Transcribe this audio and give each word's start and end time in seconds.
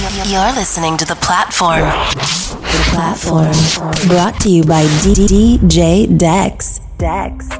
You're 0.00 0.52
listening 0.54 0.96
to 0.96 1.04
The 1.04 1.16
Platform. 1.16 1.80
The 1.80 2.84
Platform. 2.94 3.52
Brought 4.08 4.40
to 4.40 4.48
you 4.48 4.64
by 4.64 4.84
DJ 4.84 6.16
Dex. 6.16 6.80
Dex. 6.96 7.50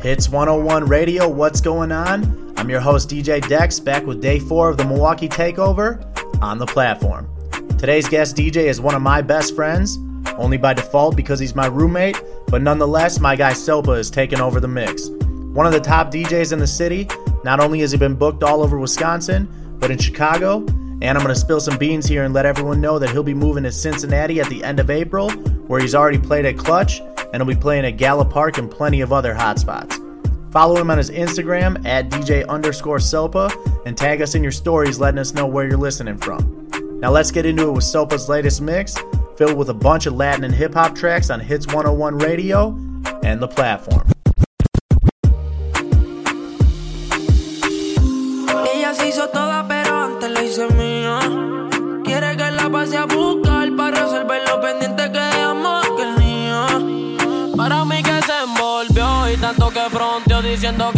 Hits 0.00 0.28
101 0.28 0.86
Radio, 0.86 1.28
what's 1.28 1.60
going 1.60 1.90
on? 1.90 2.54
I'm 2.56 2.70
your 2.70 2.78
host, 2.78 3.10
DJ 3.10 3.44
Dex, 3.48 3.80
back 3.80 4.06
with 4.06 4.22
day 4.22 4.38
four 4.38 4.70
of 4.70 4.76
the 4.76 4.84
Milwaukee 4.84 5.28
Takeover 5.28 6.00
on 6.40 6.58
the 6.58 6.66
platform. 6.66 7.28
Today's 7.78 8.08
guest 8.08 8.36
DJ 8.36 8.58
is 8.58 8.80
one 8.80 8.94
of 8.94 9.02
my 9.02 9.20
best 9.20 9.56
friends, 9.56 9.98
only 10.38 10.58
by 10.58 10.74
default 10.74 11.16
because 11.16 11.40
he's 11.40 11.56
my 11.56 11.66
roommate, 11.66 12.22
but 12.46 12.62
nonetheless, 12.62 13.18
my 13.18 13.34
guy 13.34 13.54
Soppa 13.54 13.98
is 13.98 14.08
taking 14.08 14.40
over 14.40 14.60
the 14.60 14.68
mix. 14.68 15.08
One 15.08 15.66
of 15.66 15.72
the 15.72 15.80
top 15.80 16.12
DJs 16.12 16.52
in 16.52 16.60
the 16.60 16.66
city, 16.66 17.08
not 17.42 17.58
only 17.58 17.80
has 17.80 17.90
he 17.90 17.98
been 17.98 18.14
booked 18.14 18.44
all 18.44 18.62
over 18.62 18.78
Wisconsin, 18.78 19.48
but 19.80 19.90
in 19.90 19.98
Chicago, 19.98 20.64
and 21.02 21.18
I'm 21.18 21.24
going 21.24 21.34
to 21.34 21.40
spill 21.40 21.58
some 21.58 21.76
beans 21.78 22.06
here 22.06 22.22
and 22.22 22.32
let 22.32 22.46
everyone 22.46 22.80
know 22.80 22.96
that 23.00 23.10
he'll 23.10 23.24
be 23.24 23.34
moving 23.34 23.64
to 23.64 23.72
Cincinnati 23.72 24.40
at 24.40 24.48
the 24.48 24.62
end 24.62 24.78
of 24.78 24.88
April, 24.88 25.30
where 25.66 25.80
he's 25.80 25.96
already 25.96 26.16
played 26.16 26.46
at 26.46 26.56
Clutch, 26.56 27.00
and 27.00 27.36
he'll 27.36 27.44
be 27.44 27.56
playing 27.56 27.84
at 27.84 27.96
Gala 27.96 28.24
Park 28.24 28.58
and 28.58 28.70
plenty 28.70 29.00
of 29.00 29.12
other 29.12 29.34
hotspots. 29.34 29.98
Follow 30.52 30.80
him 30.80 30.92
on 30.92 30.98
his 30.98 31.10
Instagram 31.10 31.84
at 31.84 32.08
DJ 32.08 32.46
underscore 32.46 32.98
Soppa 32.98 33.50
and 33.84 33.98
tag 33.98 34.22
us 34.22 34.36
in 34.36 34.44
your 34.44 34.52
stories 34.52 35.00
letting 35.00 35.18
us 35.18 35.34
know 35.34 35.46
where 35.46 35.66
you're 35.66 35.76
listening 35.76 36.18
from. 36.18 36.68
Now 37.00 37.10
let's 37.10 37.32
get 37.32 37.46
into 37.46 37.68
it 37.68 37.72
with 37.72 37.84
Soppa's 37.84 38.28
latest 38.28 38.60
mix, 38.60 38.96
filled 39.36 39.56
with 39.56 39.70
a 39.70 39.74
bunch 39.74 40.06
of 40.06 40.12
Latin 40.12 40.44
and 40.44 40.54
hip 40.54 40.74
hop 40.74 40.94
tracks 40.94 41.30
on 41.30 41.40
Hits 41.40 41.66
101 41.66 42.18
Radio 42.18 42.78
and 43.24 43.42
the 43.42 43.48
platform. 43.48 44.11
너 60.78 60.90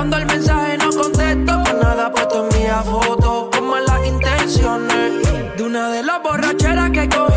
Cuando 0.00 0.16
el 0.16 0.24
mensaje 0.24 0.78
no 0.78 0.88
contesto, 0.88 1.62
pues 1.62 1.74
nada, 1.74 2.10
pues 2.10 2.26
te 2.28 2.38
envía 2.38 2.80
fotos, 2.80 3.54
como 3.54 3.76
en 3.76 3.84
las 3.84 4.06
intenciones. 4.06 5.58
De 5.58 5.62
una 5.62 5.90
de 5.90 6.02
las 6.02 6.22
borracheras 6.22 6.90
que 6.90 7.06
cogimos, 7.06 7.29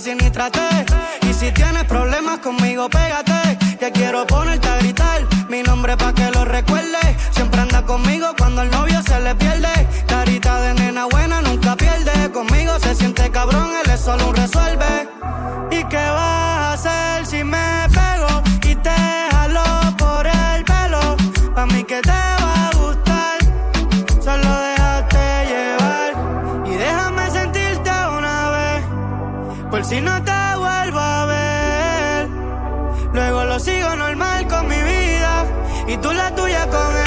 casi 0.00 0.14
ni. 0.14 1.28
Y 1.28 1.34
si 1.34 1.52
tienes 1.52 1.84
problemas 1.84 2.38
conmigo, 2.38 2.88
pégate. 2.88 3.58
Que 3.78 3.92
quiero 3.92 4.26
ponerte 4.26 4.68
a 4.68 4.78
gritar 4.78 5.26
mi 5.48 5.62
nombre 5.62 5.96
pa' 5.96 6.12
que 6.12 6.30
lo 6.30 6.44
recuerde. 6.44 6.98
Siempre 7.32 7.60
anda 7.60 7.84
conmigo 7.84 8.28
cuando 8.36 8.62
el 8.62 8.70
novio 8.70 9.02
se 9.02 9.20
le 9.20 9.34
pierde. 9.34 10.09
Si 29.84 30.00
no 30.00 30.22
te 30.22 30.32
vuelvo 30.56 30.98
a 30.98 31.24
ver. 31.26 32.28
Luego 33.12 33.44
lo 33.44 33.58
sigo 33.58 33.96
normal 33.96 34.46
con 34.46 34.68
mi 34.68 34.76
vida 34.76 35.46
y 35.88 35.96
tú 35.96 36.12
la 36.12 36.34
tuya 36.34 36.66
con 36.68 36.96
él, 36.96 36.99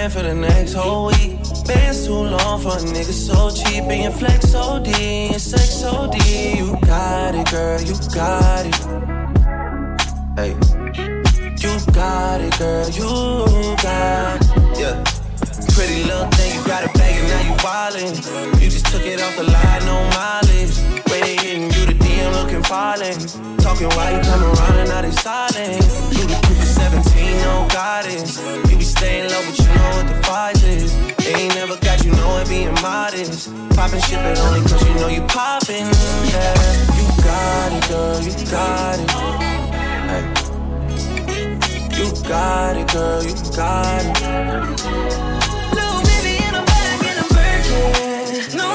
plan 0.00 0.10
for 0.10 0.22
the 0.22 0.34
next 0.34 0.72
whole 0.72 1.06
week. 1.06 1.36
Bands 1.66 2.06
too 2.06 2.12
long 2.12 2.60
for 2.60 2.76
a 2.76 2.82
nigga 2.94 3.12
so 3.12 3.50
cheap. 3.50 3.84
And 3.84 4.02
your 4.04 4.12
flex 4.12 4.54
OD 4.54 4.88
and 4.88 5.40
sex 5.40 5.82
OD. 5.82 6.14
You 6.58 6.76
got 6.86 7.34
it, 7.34 7.50
girl, 7.50 7.80
you 7.80 7.94
got 8.14 8.66
it. 8.66 8.76
Hey. 10.38 10.52
You 11.62 11.72
got 11.92 12.40
it, 12.40 12.58
girl, 12.58 12.88
you 12.98 13.76
got 13.82 14.40
it. 14.40 14.78
Yeah. 14.80 15.04
Pretty 15.74 16.04
little 16.04 16.28
thing, 16.36 16.50
you 16.56 16.62
got 16.66 16.84
a 16.84 16.90
bag 16.98 17.14
and 17.20 17.28
now 17.32 17.42
you 17.48 17.54
wildin'. 17.64 18.60
You 18.60 18.70
just 18.70 18.86
took 18.86 19.04
it 19.04 19.20
off 19.20 19.36
the 19.36 19.44
line, 19.44 19.84
no 19.84 19.96
mileage. 20.16 20.76
Waiting, 21.10 21.62
you 21.74 21.82
the 21.90 21.96
DM 22.02 22.32
looking 22.38 22.62
fallin'. 22.62 23.18
Talking 23.58 23.88
while 23.96 24.10
you 24.14 24.22
come 24.22 24.42
around 24.44 24.78
and 24.78 24.88
now 24.88 25.02
they 25.02 25.10
silent. 25.10 25.82
You 26.16 26.24
the 26.30 26.59
17, 26.80 27.36
no 27.42 27.66
goddess. 27.70 28.40
You 28.70 28.76
be 28.76 28.84
staying 28.84 29.28
low, 29.30 29.42
but 29.46 29.58
you 29.58 29.66
know 29.66 29.90
what 29.96 30.06
the 30.08 30.18
price 30.22 30.62
is. 30.62 30.90
They 31.16 31.34
ain't 31.34 31.54
never 31.54 31.76
got 31.76 32.04
you 32.04 32.12
know 32.12 32.38
it 32.38 32.48
being 32.48 32.74
modest. 32.80 33.50
Poppin' 33.76 34.00
shit, 34.00 34.18
but 34.24 34.38
only 34.40 34.60
cause 34.68 34.82
you 34.88 34.94
know 34.94 35.08
you 35.08 35.22
poppin'. 35.22 35.86
Yeah. 36.32 36.54
You 36.98 37.06
got 37.22 37.72
it, 37.76 37.88
girl, 37.88 38.20
you 38.26 38.32
got 38.50 38.98
it. 39.02 39.10
Hey. 40.10 40.24
You 41.98 42.06
got 42.28 42.76
it, 42.76 42.88
girl, 42.92 43.22
you 43.22 43.34
got 43.54 44.02
it. 44.04 44.20
Little 45.76 46.00
baby 46.08 46.34
in 46.46 46.54
a 46.54 46.64
bag 46.70 47.00
and 47.10 47.18
a 47.20 47.26
Birkin. 47.34 48.56
No, 48.56 48.68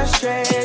be 0.00 0.59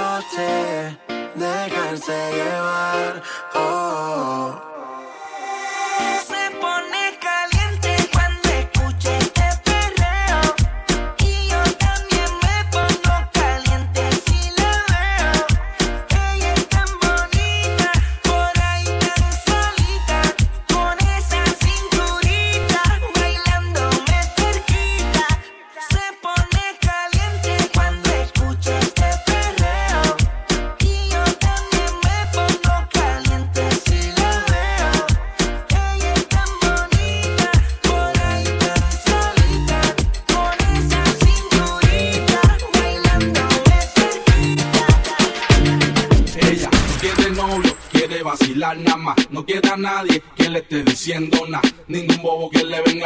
곁에 0.00 0.96
내 1.34 1.68
간생의 1.68 2.44
말 2.62 3.22
oh. 3.54 4.79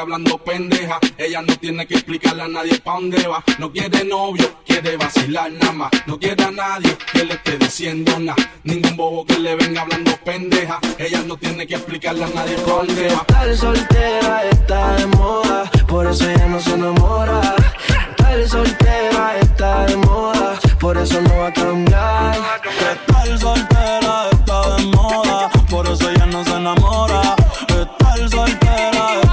hablando 0.05 0.37
pendeja. 0.39 0.99
Ella 1.17 1.41
no 1.41 1.57
tiene 1.57 1.87
que 1.87 1.95
explicarle 1.95 2.43
a 2.43 2.49
nadie 2.49 2.79
pa' 2.79 2.95
dónde 2.95 3.27
va. 3.27 3.43
No 3.59 3.73
quiere 3.73 4.05
novio, 4.05 4.47
quiere 4.67 4.97
vacilar 4.97 5.51
nada 5.53 5.73
más. 5.73 5.91
No 6.07 6.19
quiere 6.19 6.45
a 6.45 6.51
nadie 6.51 6.97
que 7.13 7.25
le 7.25 7.35
esté 7.35 7.57
diciendo 7.59 8.19
nada. 8.19 8.37
Ningún 8.65 8.97
bobo 8.97 9.25
que 9.25 9.39
le 9.39 9.57
venga 9.57 9.83
hablando 9.83 10.13
pendeja. 10.25 10.79
Ella 10.99 11.23
no 11.27 11.37
tiene 11.37 11.67
que 11.67 11.77
explicarle 11.77 12.25
a 12.25 12.29
nadie 12.29 12.57
pa' 12.57 12.73
dónde 12.73 13.09
va. 13.15 13.25
Tal 13.25 13.57
soltera 13.57 14.45
está 14.51 14.97
de 14.97 15.07
moda, 15.07 15.71
por 15.89 16.07
eso 16.07 16.29
ella 16.29 16.47
no 16.49 16.61
se 16.61 16.75
enamora. 16.75 17.41
Tal 18.19 18.49
soltera 18.49 19.39
está 19.41 19.87
de 19.87 19.97
moda, 19.97 20.59
por 20.81 20.99
eso 20.99 21.21
no 21.23 21.37
va 21.39 21.47
a 21.47 21.53
cambiar. 21.53 22.61
Tal 23.07 23.39
soltera 23.39 24.29
está 24.33 24.77
de 24.77 24.85
moda, 24.85 25.51
por 25.71 25.89
eso 25.89 26.11
ella 26.11 26.27
no 26.27 26.45
se 26.45 26.57
enamora. 26.57 27.37
Tal 27.99 28.31
soltera 28.31 29.24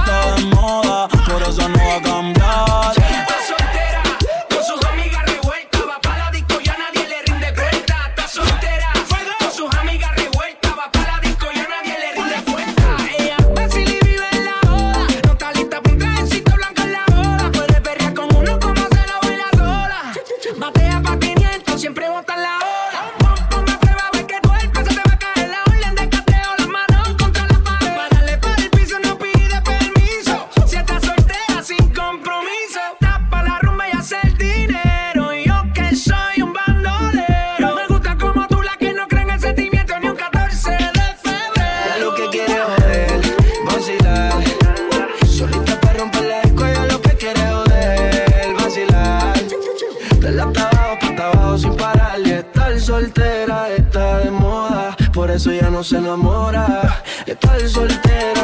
eso 55.42 55.50
ya 55.50 55.70
no 55.70 55.82
se 55.82 55.96
enamora. 55.96 57.02
Estar 57.26 57.60
soltera 57.68 58.41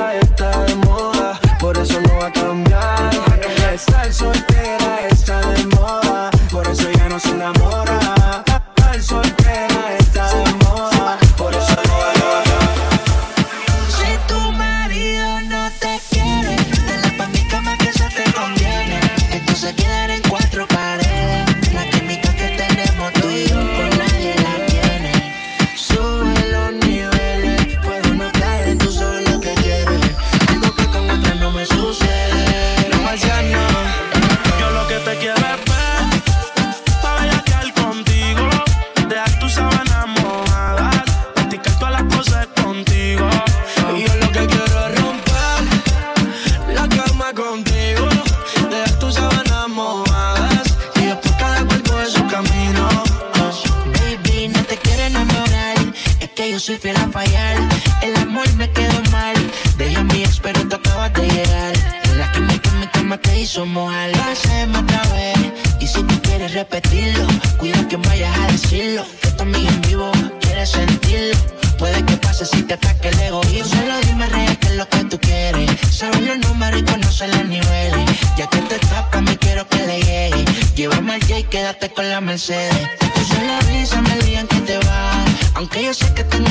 I'll 85.78 85.94
sé 85.94 86.06
it 86.18 86.28
tengo 86.28 86.47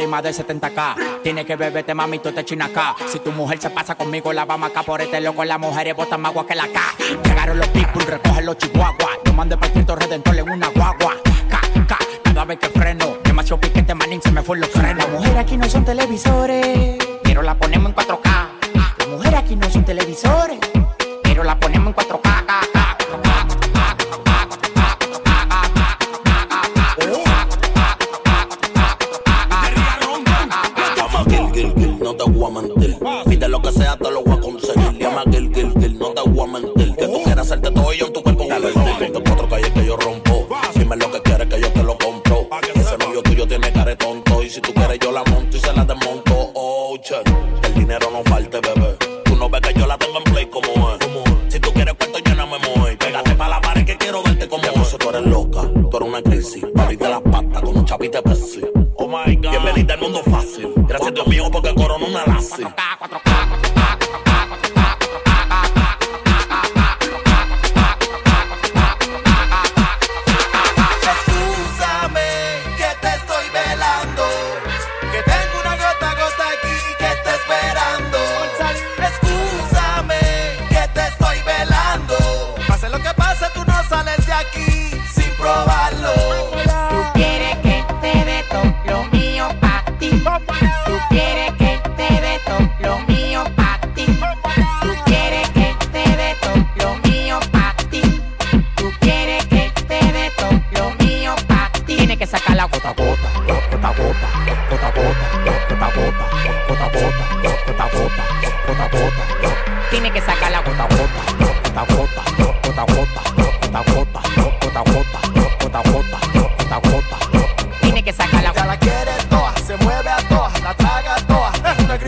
party 0.00 0.06
más 0.06 0.22
de 0.22 0.30
70k. 0.30 1.22
Tiene 1.22 1.44
que 1.44 1.56
beberte, 1.56 1.94
mami, 1.94 2.18
tú 2.18 2.32
te 2.32 2.44
chinas 2.44 2.70
acá. 2.70 2.96
Si 3.08 3.18
tu 3.18 3.32
mujer 3.32 3.60
se 3.60 3.70
pasa 3.70 3.94
conmigo, 3.94 4.32
la 4.32 4.44
vamos 4.44 4.70
acá 4.70 4.82
por 4.82 5.00
este 5.00 5.20
loco. 5.20 5.44
Las 5.44 5.58
mujeres 5.58 5.94
botan 5.94 6.20
más 6.20 6.30
agua 6.30 6.46
que 6.46 6.54
la 6.54 6.66
K. 6.68 6.80
Llegaron 7.24 7.58
los 7.58 7.68
people, 7.68 8.04
recogen 8.04 8.46
los 8.46 8.56
chihuahuas. 8.56 9.18
Yo 9.24 9.32
mandé 9.32 9.56
para 9.56 9.72
Cristo 9.72 9.96
Redentor 9.96 10.38
en 10.38 10.50
una 10.50 10.68
guagua. 10.68 11.16
K, 11.48 11.60
K, 11.86 11.98
cada 12.22 12.44
vez 12.44 12.58
que 12.58 12.68
freno. 12.68 13.16
Demasiado 13.24 13.60
piquete, 13.60 13.94
manín, 13.94 14.22
se 14.22 14.30
me 14.30 14.42
fue 14.42 14.58
los 14.58 14.68
frenos. 14.70 14.96
Las 14.96 15.08
mujeres 15.10 15.36
aquí 15.36 15.56
no 15.56 15.68
son 15.68 15.84
televisores 15.84 16.99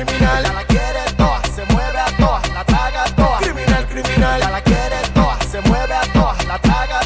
criminal. 0.04 0.42
Ya 0.42 0.52
la 0.52 0.64
quiere 0.64 1.00
toa, 1.16 1.42
se 1.54 1.64
mueve 1.72 1.98
a 1.98 2.16
toa, 2.16 2.42
la 2.54 2.64
traga. 2.64 3.04
Criminal, 3.40 3.86
criminal. 3.88 4.40
Ya 4.40 4.50
la 4.50 4.60
quiere 4.62 4.96
toa, 5.14 5.38
se 5.50 5.60
mueve 5.62 5.94
a 5.94 6.00
toa, 6.12 6.36
la 6.46 6.58
traga. 6.58 7.00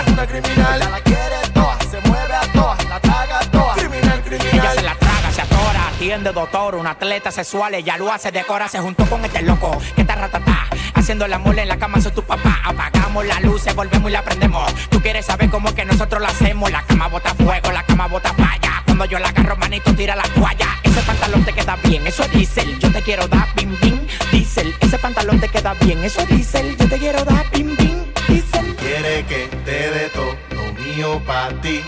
Es 0.00 0.08
una 0.08 0.26
criminal. 0.26 0.80
Ya 0.80 0.90
la 0.90 1.00
quiere 1.00 1.36
toa, 1.52 1.78
se 1.90 2.00
mueve 2.08 2.34
a 2.34 2.52
toa, 2.52 2.76
la 2.88 3.00
traga. 3.00 3.40
Criminal, 3.76 4.22
criminal. 4.22 4.54
Ella 4.54 4.72
se 4.74 4.82
la 4.82 4.94
traga, 4.94 5.30
se 5.32 5.42
atora, 5.42 5.88
atiende 5.88 6.32
doctor, 6.32 6.74
un 6.76 6.86
atleta 6.86 7.30
sexual. 7.30 7.74
Ella 7.74 7.96
lo 7.96 8.12
hace, 8.12 8.30
decora, 8.30 8.68
se 8.68 8.78
juntó 8.78 9.06
con 9.06 9.24
este 9.24 9.42
loco 9.42 9.78
que 9.94 10.02
está 10.02 10.14
ratatá. 10.14 10.66
Haciendo 10.94 11.26
la 11.28 11.38
mole 11.38 11.62
en 11.62 11.68
la 11.68 11.78
cama, 11.78 12.00
soy 12.00 12.12
tu 12.12 12.22
papá. 12.22 12.60
Apagamos 12.64 13.26
la 13.26 13.40
luz, 13.40 13.62
se 13.62 13.72
volvemos 13.72 14.10
y 14.10 14.12
la 14.12 14.22
prendemos. 14.22 14.72
Tú 14.88 15.00
quieres 15.00 15.26
saber 15.26 15.50
cómo 15.50 15.74
que 15.74 15.84
nosotros 15.84 16.20
la 16.22 16.28
hacemos. 16.28 16.70
La 16.70 16.82
cama 16.82 17.08
bota 17.08 17.34
fuego, 17.34 17.70
la 17.70 17.82
cama 17.82 18.06
bota 18.06 18.32
falla. 18.34 18.82
Cuando 18.84 19.04
yo 19.04 19.18
la 19.18 19.28
agarro, 19.28 19.56
manito, 19.56 19.94
tira 19.94 20.16
la 20.16 20.22
toalla 20.22 20.85
ese 20.96 21.06
pantalón 21.06 21.44
te 21.44 21.52
queda 21.52 21.76
bien, 21.84 22.06
eso 22.06 22.22
es 22.22 22.30
diésel. 22.32 22.78
Yo 22.78 22.90
te 22.90 23.02
quiero 23.02 23.28
dar 23.28 23.46
bim 23.54 23.76
bim, 23.80 23.98
diésel. 24.32 24.74
Ese 24.80 24.98
pantalón 24.98 25.38
te 25.40 25.48
queda 25.48 25.74
bien, 25.74 26.02
eso 26.02 26.20
es 26.22 26.28
diésel. 26.28 26.74
Yo 26.78 26.88
te 26.88 26.98
quiero 26.98 27.22
dar 27.24 27.44
bim 27.50 27.76
bim, 27.76 27.98
diésel. 28.28 28.74
Quiere 28.76 29.24
que 29.26 29.46
te 29.66 29.90
dé 29.90 30.08
todo 30.14 30.34
lo 30.52 30.72
mío 30.72 31.22
para 31.26 31.60
ti. 31.60 31.82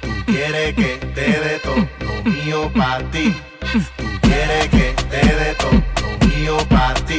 Tú 0.00 0.08
quieres 0.26 0.74
que 0.74 0.96
te 1.14 1.20
dé 1.20 1.60
todo 1.62 1.88
lo 2.00 2.30
mío 2.30 2.72
para 2.74 3.04
ti. 3.10 3.36
Tú 3.96 4.04
quieres 4.22 4.68
que 4.68 4.94
te 5.10 5.20
dé 5.20 5.54
todo 5.54 5.82
lo 6.02 6.26
mío 6.26 6.56
para 6.68 6.94
ti. 7.06 7.18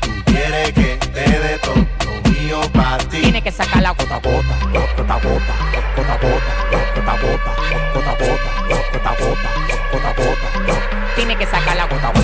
Tú 0.00 0.10
quieres 0.26 0.72
que 0.72 0.98
te 1.14 1.24
dé 1.38 1.58
todo 1.62 1.86
lo 2.04 2.30
mío 2.30 2.60
para 2.72 2.98
ti. 2.98 3.20
Tiene 3.20 3.42
que 3.42 3.52
sacar 3.52 3.80
la 3.80 3.90
gota 3.90 4.16
gota, 4.16 4.58
gota 4.72 5.14
gota, 5.22 5.54
gota 5.94 6.16
gota, 6.18 6.52
gota 6.72 7.16
gota, 7.22 7.54
gota 7.94 8.12
gota 8.18 8.47
saca 11.50 11.74
la 11.74 11.86
gota. 11.86 12.17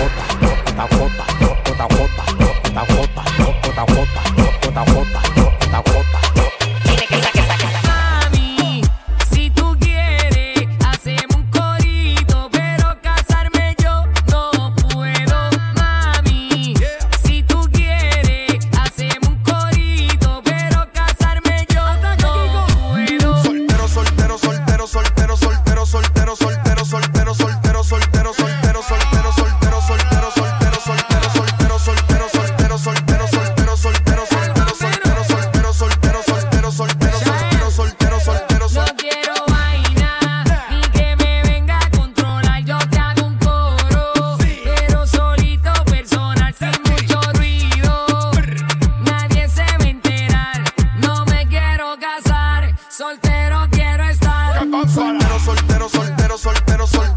Soltero 52.97 53.67
quiero 53.71 54.05
estar. 54.05 54.59
Soltero, 54.87 55.39
soltero, 55.39 55.89
soltero, 55.89 56.37
soltero, 56.37 56.87
soltero 56.87 57.14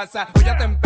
casa. 0.00 0.28
Voy 0.34 0.48
a 0.48 0.56
temblar. 0.56 0.77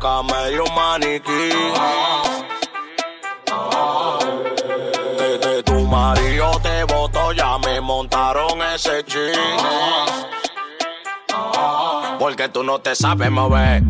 La 0.00 0.22
maniquí. 0.74 1.50
Que 5.18 5.62
tu 5.62 5.80
marido 5.86 6.50
te 6.62 6.84
votó, 6.84 7.32
ya 7.32 7.58
me 7.58 7.80
montaron 7.80 8.62
ese 8.74 9.04
ching. 9.04 9.32
Porque 12.18 12.48
tú 12.48 12.62
no 12.62 12.80
te 12.80 12.94
sabes 12.94 13.30
mover. 13.30 13.82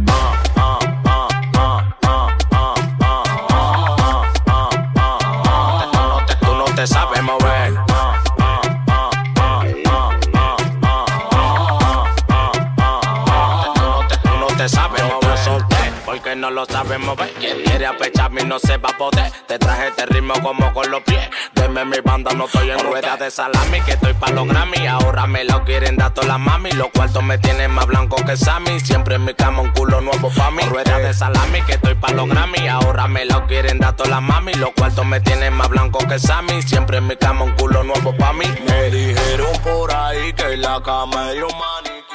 No 16.48 16.54
lo 16.54 16.64
sabes 16.66 16.98
mover. 16.98 17.30
Quien 17.34 17.62
quiere 17.62 17.86
apecharme 17.86 18.42
no 18.44 18.58
se 18.58 18.78
va 18.78 18.90
a 18.90 18.96
poder. 18.96 19.30
Te 19.46 19.58
traje 19.58 19.88
este 19.88 20.06
ritmo 20.06 20.34
como 20.42 20.72
con 20.72 20.90
los 20.90 21.02
pies. 21.02 21.28
Deme 21.54 21.84
mi 21.84 21.98
banda, 22.00 22.32
no 22.32 22.46
estoy 22.46 22.70
en 22.70 22.78
rueda 22.78 23.16
de 23.16 23.30
salami. 23.30 23.80
Que 23.82 23.92
estoy 23.92 24.14
pa' 24.14 24.30
los 24.30 24.48
Grammy. 24.48 24.86
Ahora 24.86 25.26
me 25.26 25.44
lo 25.44 25.62
quieren 25.64 25.96
dar 25.96 26.14
todas 26.14 26.28
las 26.28 26.40
mami. 26.40 26.70
Los 26.72 26.88
cuartos 26.88 27.22
me 27.22 27.36
tienen 27.38 27.70
más 27.70 27.86
blanco 27.86 28.16
que 28.24 28.36
Sammy. 28.36 28.80
Siempre 28.80 29.16
en 29.16 29.26
mi 29.26 29.34
cama 29.34 29.60
un 29.60 29.72
culo 29.72 30.00
nuevo 30.00 30.30
pa' 30.30 30.50
mí. 30.50 30.62
Rueda 30.62 30.98
de 30.98 31.12
salami, 31.12 31.60
que 31.62 31.72
estoy 31.72 31.94
pa' 31.94 32.12
los 32.12 32.28
Grammy. 32.28 32.66
Ahora 32.68 33.08
me 33.08 33.24
lo 33.26 33.46
quieren 33.46 33.78
dar 33.78 33.94
todas 33.94 34.10
las 34.10 34.22
mami. 34.22 34.54
Los 34.54 34.70
cuartos 34.70 35.04
me 35.04 35.20
tienen 35.20 35.52
más 35.52 35.68
blanco 35.68 35.98
que 36.08 36.18
Sammy. 36.18 36.62
Siempre 36.62 36.98
en 36.98 37.08
mi 37.08 37.16
cama 37.16 37.44
un 37.44 37.52
culo 37.56 37.84
nuevo 37.84 38.16
pa' 38.16 38.32
mí. 38.32 38.46
Me 38.66 38.90
dijeron 38.90 39.52
por 39.62 39.94
ahí 39.94 40.32
que 40.32 40.56
la 40.56 40.80
cama 40.82 41.32
es 41.32 41.42
humana. 41.42 42.07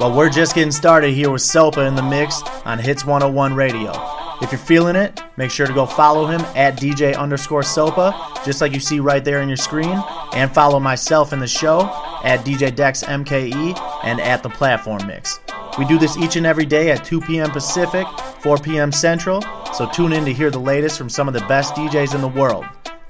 Well, 0.00 0.16
we're 0.16 0.30
just 0.30 0.54
getting 0.54 0.72
started 0.72 1.12
here 1.12 1.30
with 1.30 1.42
Soppa 1.42 1.86
in 1.86 1.94
the 1.94 2.02
mix 2.02 2.40
on 2.64 2.78
Hits 2.78 3.04
101 3.04 3.52
Radio. 3.52 3.92
If 4.40 4.50
you're 4.50 4.58
feeling 4.58 4.96
it, 4.96 5.20
make 5.36 5.50
sure 5.50 5.66
to 5.66 5.74
go 5.74 5.84
follow 5.84 6.24
him 6.24 6.40
at 6.56 6.78
DJ 6.78 7.14
underscore 7.14 7.60
Soppa, 7.60 8.42
just 8.42 8.62
like 8.62 8.72
you 8.72 8.80
see 8.80 8.98
right 8.98 9.22
there 9.22 9.42
on 9.42 9.48
your 9.48 9.58
screen, 9.58 10.02
and 10.32 10.50
follow 10.50 10.80
myself 10.80 11.34
in 11.34 11.38
the 11.38 11.46
show 11.46 11.80
at 12.24 12.46
DJ 12.46 12.74
Dex 12.74 13.04
MKE 13.04 13.78
and 14.02 14.22
at 14.22 14.42
the 14.42 14.48
Platform 14.48 15.06
Mix. 15.06 15.38
We 15.76 15.84
do 15.84 15.98
this 15.98 16.16
each 16.16 16.36
and 16.36 16.46
every 16.46 16.64
day 16.64 16.90
at 16.90 17.04
2 17.04 17.20
p.m. 17.20 17.50
Pacific, 17.50 18.06
4 18.38 18.56
p.m. 18.56 18.92
Central, 18.92 19.42
so 19.74 19.86
tune 19.90 20.14
in 20.14 20.24
to 20.24 20.32
hear 20.32 20.50
the 20.50 20.58
latest 20.58 20.96
from 20.96 21.10
some 21.10 21.28
of 21.28 21.34
the 21.34 21.40
best 21.40 21.74
DJs 21.74 22.14
in 22.14 22.22
the 22.22 22.28
world. 22.28 22.64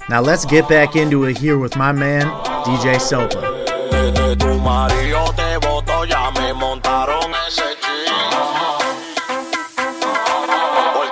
Now 0.09 0.23
let's 0.23 0.45
get 0.45 0.69
back 0.69 0.97
into 0.97 1.23
it 1.27 1.39
here 1.39 1.57
with 1.57 1.77
my 1.77 1.93
man, 1.93 2.27
DJ 2.65 2.97
Soppa. 2.97 3.61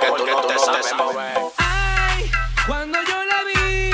Porque 0.07 0.31
tú 0.31 0.47
te 0.47 0.59
sabes 0.59 0.93
mover. 0.95 1.37
Ay, 1.57 2.31
cuando 2.67 2.97
yo 3.03 3.23
la 3.25 3.43
vi, 3.43 3.91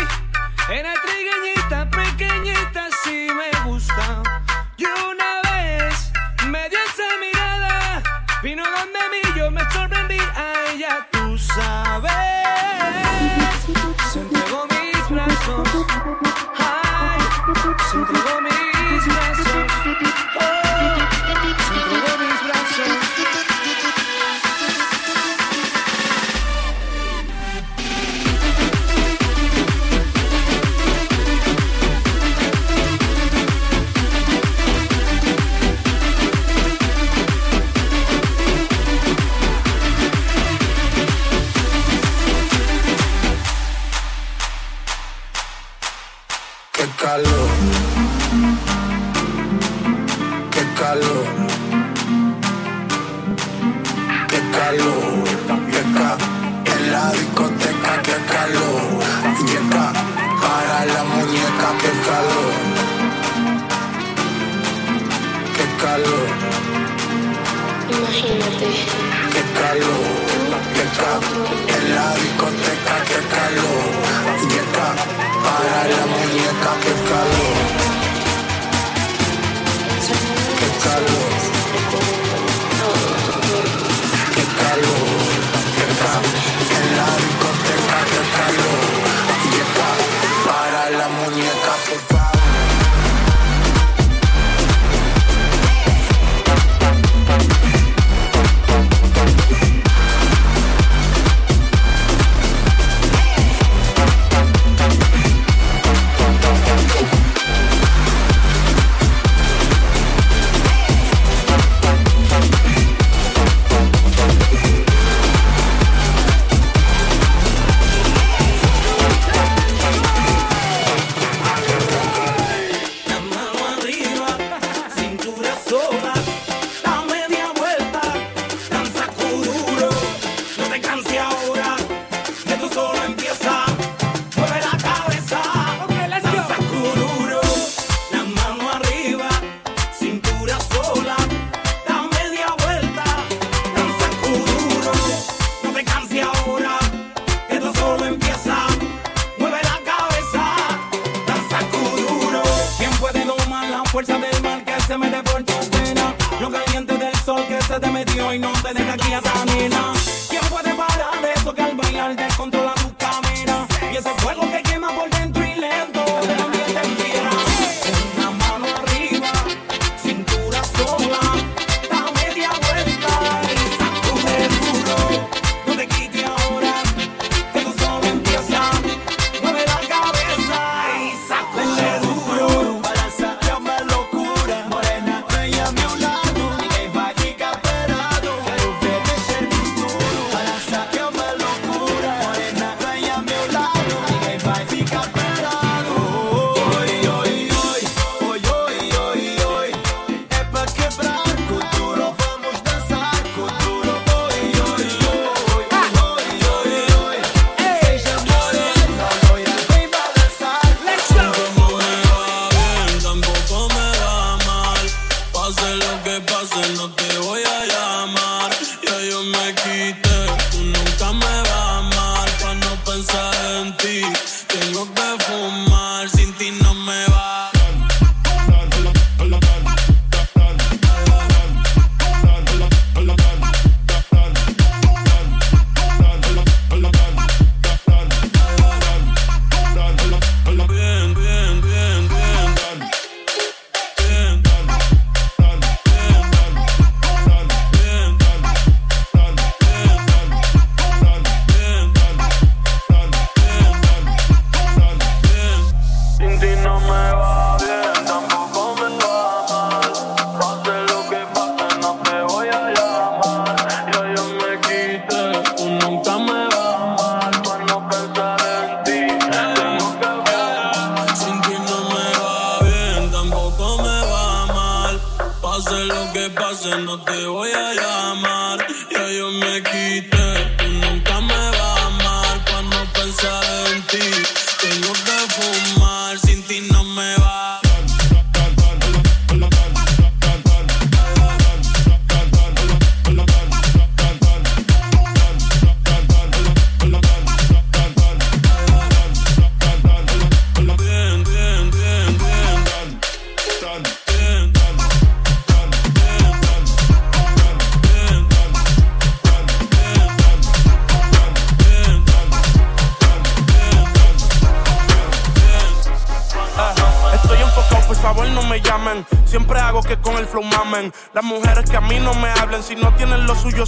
era 0.73 0.93
trigueñita, 1.01 1.89
pequeñita, 1.89 2.87
sí 3.03 3.27
me 3.31 3.51
gusta. 3.69 4.23
Y 4.77 4.85
una 4.85 5.41
vez 5.51 6.11
me 6.47 6.69
dio 6.69 6.79
esa 6.79 7.17
mirada, 7.19 8.03
vino 8.41 8.63
donde 8.63 8.99
mí, 9.11 9.21
yo 9.37 9.51
me 9.51 9.61
sorprendí 9.71 10.19
a 10.19 10.71
ella, 10.71 11.07
tú 11.11 11.37
sabes. 11.37 12.44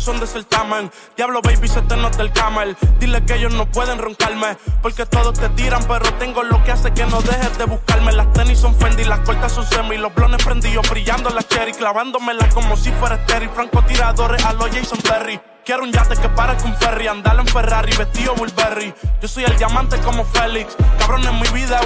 Son 0.08 0.22
de 0.22 0.28
certamen. 0.28 0.90
Diablo 1.18 1.42
baby, 1.42 1.68
se 1.68 1.82
te 1.82 1.98
nota 1.98 2.22
el 2.22 2.32
camel. 2.32 2.78
Dile 2.98 3.26
que 3.26 3.36
ellos 3.36 3.54
no 3.54 3.70
pueden 3.70 3.98
roncarme. 3.98 4.56
Porque 4.82 5.06
todos 5.06 5.38
te 5.38 5.50
tiran, 5.50 5.84
pero 5.84 6.10
tengo 6.14 6.44
lo 6.44 6.64
que 6.64 6.72
hace 6.72 6.94
que 6.94 7.06
no 7.08 7.22
dejes 7.22 7.58
de 7.58 7.66
buscarme. 7.66 8.14
Las 8.14 8.32
tenis 8.32 8.58
son 8.58 8.74
Fendi, 8.74 9.04
las 9.04 9.20
cortas 9.20 9.52
son 9.52 9.66
semi. 9.66 9.98
Los 9.98 10.16
blones 10.16 10.42
prendidos, 10.46 10.90
brillando 10.90 11.30
la 11.30 11.44
cherry. 11.44 11.74
Clavándomelas 11.74 12.54
como 12.54 12.78
si 12.78 12.90
fuera 12.92 13.16
estéril. 13.16 13.50
Francotiradores 13.50 14.46
a 14.46 14.54
los 14.54 14.70
Jason 14.70 15.00
Perry. 15.00 15.42
Quiero 15.66 15.84
un 15.84 15.92
yate 15.92 16.16
que 16.16 16.30
parezca 16.30 16.64
un 16.64 16.78
ferry, 16.78 17.08
andar 17.08 17.38
en 17.38 17.46
Ferrari, 17.46 17.92
vestido 17.98 18.34
Burberry. 18.36 18.94
Yo 19.22 19.28
soy 19.28 19.44
el 19.44 19.58
diamante 19.58 19.98
como 19.98 20.24
Félix, 20.24 20.78
cabrón 20.98 21.28
en 21.28 21.38
mi 21.42 21.50
vida 21.50 21.77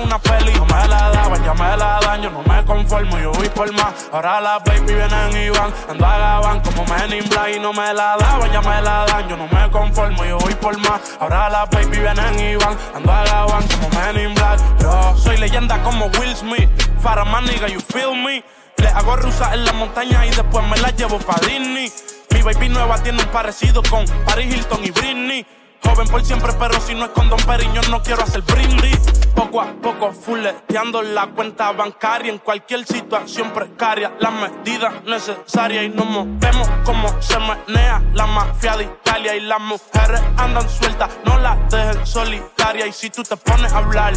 la 1.78 2.00
dan, 2.02 2.22
yo 2.22 2.30
no 2.30 2.44
me 2.44 2.64
conformo, 2.66 3.18
yo 3.20 3.32
voy 3.32 3.50
por 3.50 3.72
más. 3.74 4.10
Ahora 4.12 4.42
las 4.42 4.64
baby 4.64 4.94
vienen 4.94 5.38
y 5.38 5.50
van, 5.50 5.74
ando 5.90 6.06
a 6.06 6.18
Gabán 6.18 6.60
como 6.62 6.86
Men 6.86 7.14
in 7.14 7.30
Black 7.30 7.56
y 7.56 7.60
no 7.60 7.74
me 7.74 7.94
la 7.94 8.18
daban, 8.18 8.52
ya 8.52 8.62
me 8.62 8.82
la 8.82 9.06
dan, 9.06 9.28
yo 9.28 9.38
no 9.38 9.48
me 9.48 9.72
conformo, 9.72 10.26
yo 10.26 10.38
voy 10.38 10.54
por 10.56 10.78
más. 10.80 11.02
Ahora 11.20 11.50
las 11.50 11.70
baby 11.70 12.00
vienen 12.00 12.40
y 12.40 12.56
van, 12.56 12.78
ando 12.96 13.12
a 13.12 13.24
Gabán 13.26 13.64
como 13.68 13.90
Men 13.90 14.26
in 14.26 14.34
Black. 14.36 14.60
Yo 14.80 15.16
soy 15.18 15.38
leyenda 15.38 15.82
como 15.84 16.06
Will 16.20 16.36
Smith, 16.36 16.70
Faraman 17.02 17.46
nigga, 17.46 17.68
you 17.68 17.80
feel 17.80 18.16
me. 18.16 18.44
Le 18.78 18.88
hago 18.88 19.16
rusa 19.16 19.54
en 19.54 19.66
la 19.66 19.74
montaña 19.74 20.26
y 20.26 20.30
después 20.32 20.66
me 20.68 20.78
la 20.78 20.90
llevo 20.92 21.20
pa' 21.20 21.40
Disney. 21.42 21.92
Mi 22.32 22.42
baby 22.42 22.70
nueva 22.70 22.98
tiene 22.98 23.22
un 23.22 23.30
parecido 23.30 23.84
con 23.84 24.06
Paris 24.26 24.56
Hilton 24.56 24.84
y 24.84 24.92
Britney. 24.92 25.46
Joven 25.84 26.08
por 26.08 26.24
siempre, 26.24 26.54
pero 26.60 26.80
si 26.80 26.94
no 26.94 27.06
es 27.06 27.12
con 27.12 27.30
Don 27.30 27.40
Periño, 27.40 27.82
no 27.90 28.02
quiero 28.02 28.24
hacer 28.24 28.42
brindis. 28.42 29.00
Poco 29.36 29.62
a 29.62 29.72
poco, 29.82 30.12
fuleteando 30.12 31.02
la 31.02 31.28
cuenta 31.28 31.72
bancaria 31.72 32.32
en 32.32 32.38
cualquier 32.38 32.86
situación 32.86 33.52
precaria. 33.52 34.14
Las 34.20 34.32
medidas 34.34 35.04
necesarias 35.06 35.86
y 35.86 35.90
nos 35.90 36.06
movemos 36.06 36.70
como 36.84 37.22
se 37.22 37.38
menea 37.40 38.02
la 38.14 38.28
mafia 38.28 38.78
de 38.78 38.84
Italia. 38.84 39.36
Y 39.36 39.42
las 39.42 39.60
mujeres 39.60 40.22
andan 40.38 40.70
sueltas, 40.70 41.10
no 41.26 41.40
las 41.40 41.58
dejen 41.72 42.06
solitaria. 42.06 42.86
Y 42.88 42.94
si 42.94 43.10
tú 43.10 43.24
te 43.24 43.36
pones 43.38 43.74
a 43.74 43.80
hablar, 43.80 44.14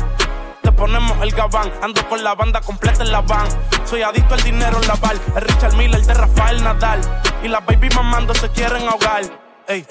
te 0.62 0.70
ponemos 0.72 1.16
el 1.22 1.30
gabán. 1.30 1.72
Ando 1.82 2.06
con 2.08 2.22
la 2.22 2.34
banda 2.34 2.60
completa 2.60 3.02
en 3.02 3.12
la 3.12 3.22
van. 3.22 3.48
Soy 3.84 4.02
adicto 4.02 4.34
al 4.34 4.42
dinero 4.42 4.78
en 4.80 4.88
la 4.88 4.94
bar. 4.96 5.16
El 5.36 5.42
Richard 5.42 5.74
Miller 5.74 6.02
de 6.02 6.14
Rafael 6.14 6.62
Nadal. 6.62 7.00
Y 7.42 7.48
las 7.48 7.64
baby 7.64 7.88
mamando 7.94 8.34
se 8.34 8.48
quieren 8.50 8.86
ahogar. 8.88 9.43
Ey, 9.66 9.82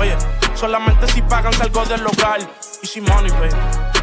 oye, 0.00 0.16
solamente 0.54 1.06
si 1.08 1.20
pagan 1.20 1.52
salgo 1.52 1.84
del 1.84 2.06
hogar. 2.06 2.40
Y 2.82 2.86
si 2.86 3.00
money, 3.02 3.30
baby. 3.32 3.54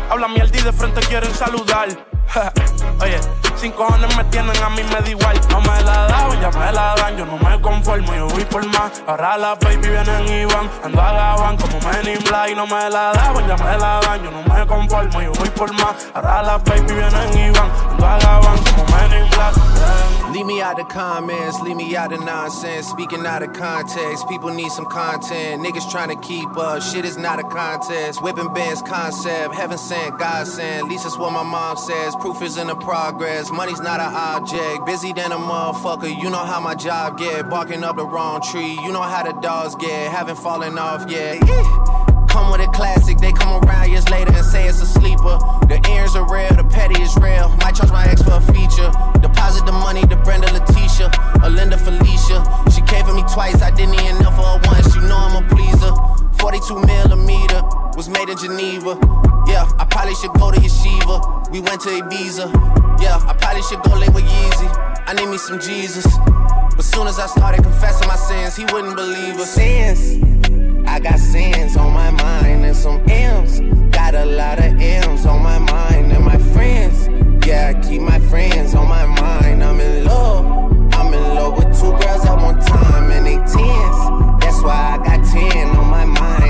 Habla 0.09 0.27
mierda 0.27 0.55
y 0.55 0.61
de 0.61 0.71
frente 0.71 1.01
quieren 1.01 1.33
saludar. 1.33 1.87
oye, 3.01 3.19
sin 3.55 3.71
cojones 3.71 4.15
me 4.17 4.23
tienen, 4.25 4.55
a 4.61 4.69
mí 4.69 4.83
me 4.83 5.01
da 5.01 5.09
igual. 5.09 5.39
No 5.49 5.61
me 5.61 5.81
la 5.83 6.07
daban, 6.07 6.41
ya 6.41 6.51
me 6.51 6.71
la 6.71 6.95
dan. 6.95 7.17
Yo 7.17 7.25
no 7.25 7.37
me 7.37 7.61
conformo, 7.61 8.13
yo 8.13 8.27
voy 8.27 8.45
por 8.45 8.65
más. 8.67 9.03
Ahora 9.07 9.37
las 9.37 9.59
baby 9.59 9.87
vienen 9.87 10.27
y 10.27 10.45
van. 10.45 10.69
Ando 10.83 11.01
a 11.01 11.11
Gabán 11.11 11.57
como 11.57 11.79
Men 11.81 12.07
in 12.07 12.23
Black. 12.23 12.55
No 12.55 12.65
me 12.65 12.89
la 12.89 13.13
daban, 13.13 13.47
ya 13.47 13.55
me 13.57 13.77
la 13.77 13.99
dan. 14.01 14.23
Yo 14.23 14.31
no 14.31 14.43
me 14.43 14.67
conformo, 14.67 15.21
yo 15.21 15.31
voy 15.33 15.49
por 15.49 15.71
más. 15.73 16.07
Ahora 16.13 16.43
las 16.43 16.63
baby 16.63 16.93
vienen 16.93 17.37
y 17.37 17.49
van. 17.51 17.69
Ando 17.91 18.05
a 18.05 18.19
Gabán 18.19 18.57
como 18.57 18.85
Men 18.97 19.23
in 19.23 19.29
Black. 19.29 19.75
Leave 20.35 20.47
me 20.47 20.61
out 20.61 20.75
the 20.75 20.83
comments, 20.83 21.61
leave 21.61 21.77
me 21.77 21.95
out 21.95 22.09
the 22.09 22.17
nonsense. 22.17 22.87
Speaking 22.87 23.25
out 23.25 23.41
of 23.41 23.53
context, 23.53 24.27
people 24.27 24.53
need 24.53 24.69
some 24.69 24.85
content. 24.85 25.63
Niggas 25.63 25.89
trying 25.89 26.09
to 26.09 26.17
keep 26.27 26.57
up, 26.57 26.81
shit 26.83 27.05
is 27.05 27.17
not 27.17 27.39
a 27.39 27.43
contest. 27.43 28.21
Whipping 28.21 28.53
bands 28.53 28.81
concept, 28.81 29.55
heaven 29.55 29.77
sent, 29.77 30.19
God 30.19 30.45
sent. 30.45 30.83
At 30.83 30.89
least 30.89 31.03
that's 31.03 31.17
what 31.17 31.31
my 31.31 31.41
mom 31.43 31.77
says. 31.77 32.14
Proof 32.19 32.41
is 32.41 32.57
in 32.57 32.67
the 32.67 32.75
progress, 32.75 33.51
money's 33.51 33.79
not 33.81 33.99
an 33.99 34.11
object. 34.13 34.85
Busy 34.85 35.13
than 35.13 35.31
a 35.31 35.37
motherfucker, 35.37 36.09
you 36.09 36.29
know 36.29 36.43
how 36.43 36.59
my 36.59 36.73
job 36.73 37.17
get. 37.17 37.49
Barking 37.49 37.83
up 37.83 37.97
the 37.97 38.05
wrong 38.05 38.41
tree, 38.41 38.73
you 38.83 38.91
know 38.91 39.01
how 39.01 39.23
the 39.23 39.33
dogs 39.41 39.75
get. 39.75 40.11
Haven't 40.11 40.37
fallen 40.37 40.77
off 40.79 41.09
yet. 41.09 41.39
Come 42.29 42.51
with 42.51 42.61
a 42.61 42.71
classic, 42.73 43.19
they 43.19 43.31
come 43.31 43.63
around 43.63 43.91
years 43.91 44.09
later 44.09 44.33
and 44.33 44.45
say 44.45 44.67
it's 44.67 44.81
a 44.81 44.85
sleeper. 44.85 45.37
The 45.67 45.79
earrings 45.89 46.15
are 46.15 46.27
real, 46.31 46.49
the 46.49 46.63
petty 46.63 46.99
is 47.01 47.15
real. 47.17 47.49
Might 47.61 47.75
charge 47.75 47.91
my 47.91 48.05
ex 48.07 48.21
for 48.23 48.33
a 48.33 48.41
feature. 48.41 48.91
Deposit 49.21 49.65
the 49.65 49.71
money 49.71 50.01
to 50.01 50.15
Brenda 50.17 50.47
Leticia 50.47 51.13
or 51.43 51.49
Linda 51.49 51.77
Felicia. 51.77 52.41
She 52.73 52.81
came 52.81 53.05
for 53.05 53.13
me 53.13 53.23
twice, 53.31 53.61
I 53.61 53.71
didn't 53.71 53.95
even 53.95 54.17
know 54.23 54.31
for 54.31 54.43
her 54.43 54.59
once. 54.65 54.95
You 54.95 55.01
know 55.01 55.17
I'm 55.17 55.45
a 55.45 55.47
pleaser. 55.47 55.93
42 56.39 56.79
millimeter 56.85 57.61
was 57.95 58.09
made 58.09 58.29
in 58.29 58.37
Geneva. 58.37 58.99
Yeah, 59.47 59.69
I 59.77 59.85
probably 59.85 60.15
should 60.15 60.33
go 60.33 60.51
to. 60.51 60.64
We 61.55 61.61
went 61.61 61.79
to 61.83 61.89
Ibiza. 61.89 62.51
Yeah, 63.01 63.15
I 63.15 63.33
probably 63.33 63.61
should 63.61 63.81
go 63.81 63.95
link 63.95 64.13
with 64.13 64.25
Yeezy. 64.25 65.03
I 65.07 65.13
need 65.13 65.29
me 65.29 65.37
some 65.37 65.57
Jesus. 65.57 66.05
But 66.75 66.83
soon 66.83 67.07
as 67.07 67.17
I 67.17 67.27
started 67.27 67.63
confessing 67.63 68.09
my 68.09 68.17
sins, 68.17 68.57
he 68.57 68.65
wouldn't 68.73 68.97
believe 68.97 69.39
us. 69.39 69.51
Sins. 69.51 70.21
I 70.85 70.99
got 70.99 71.17
sins 71.17 71.77
on 71.77 71.93
my 71.93 72.11
mind 72.11 72.65
and 72.65 72.75
some 72.75 73.01
M's. 73.09 73.61
Got 73.95 74.15
a 74.15 74.25
lot 74.25 74.59
of 74.59 74.81
M's 74.81 75.25
on 75.25 75.41
my 75.41 75.57
mind 75.59 76.11
and 76.11 76.25
my 76.25 76.37
friends. 76.37 77.07
Yeah, 77.47 77.71
I 77.73 77.87
keep 77.87 78.01
my 78.01 78.19
friends 78.27 78.75
on 78.75 78.89
my 78.89 79.05
mind. 79.05 79.63
I'm 79.63 79.79
in 79.79 80.03
love. 80.03 80.45
I'm 80.93 81.13
in 81.13 81.23
love 81.35 81.57
with 81.57 81.79
two 81.79 81.91
girls 82.03 82.25
at 82.25 82.35
one 82.35 82.59
time 82.59 83.11
and 83.11 83.25
they 83.25 83.37
tens. 83.37 84.43
That's 84.43 84.61
why 84.61 84.99
I 84.99 85.05
got 85.05 85.25
10 85.25 85.67
on 85.77 85.89
my 85.89 86.03
mind. 86.03 86.44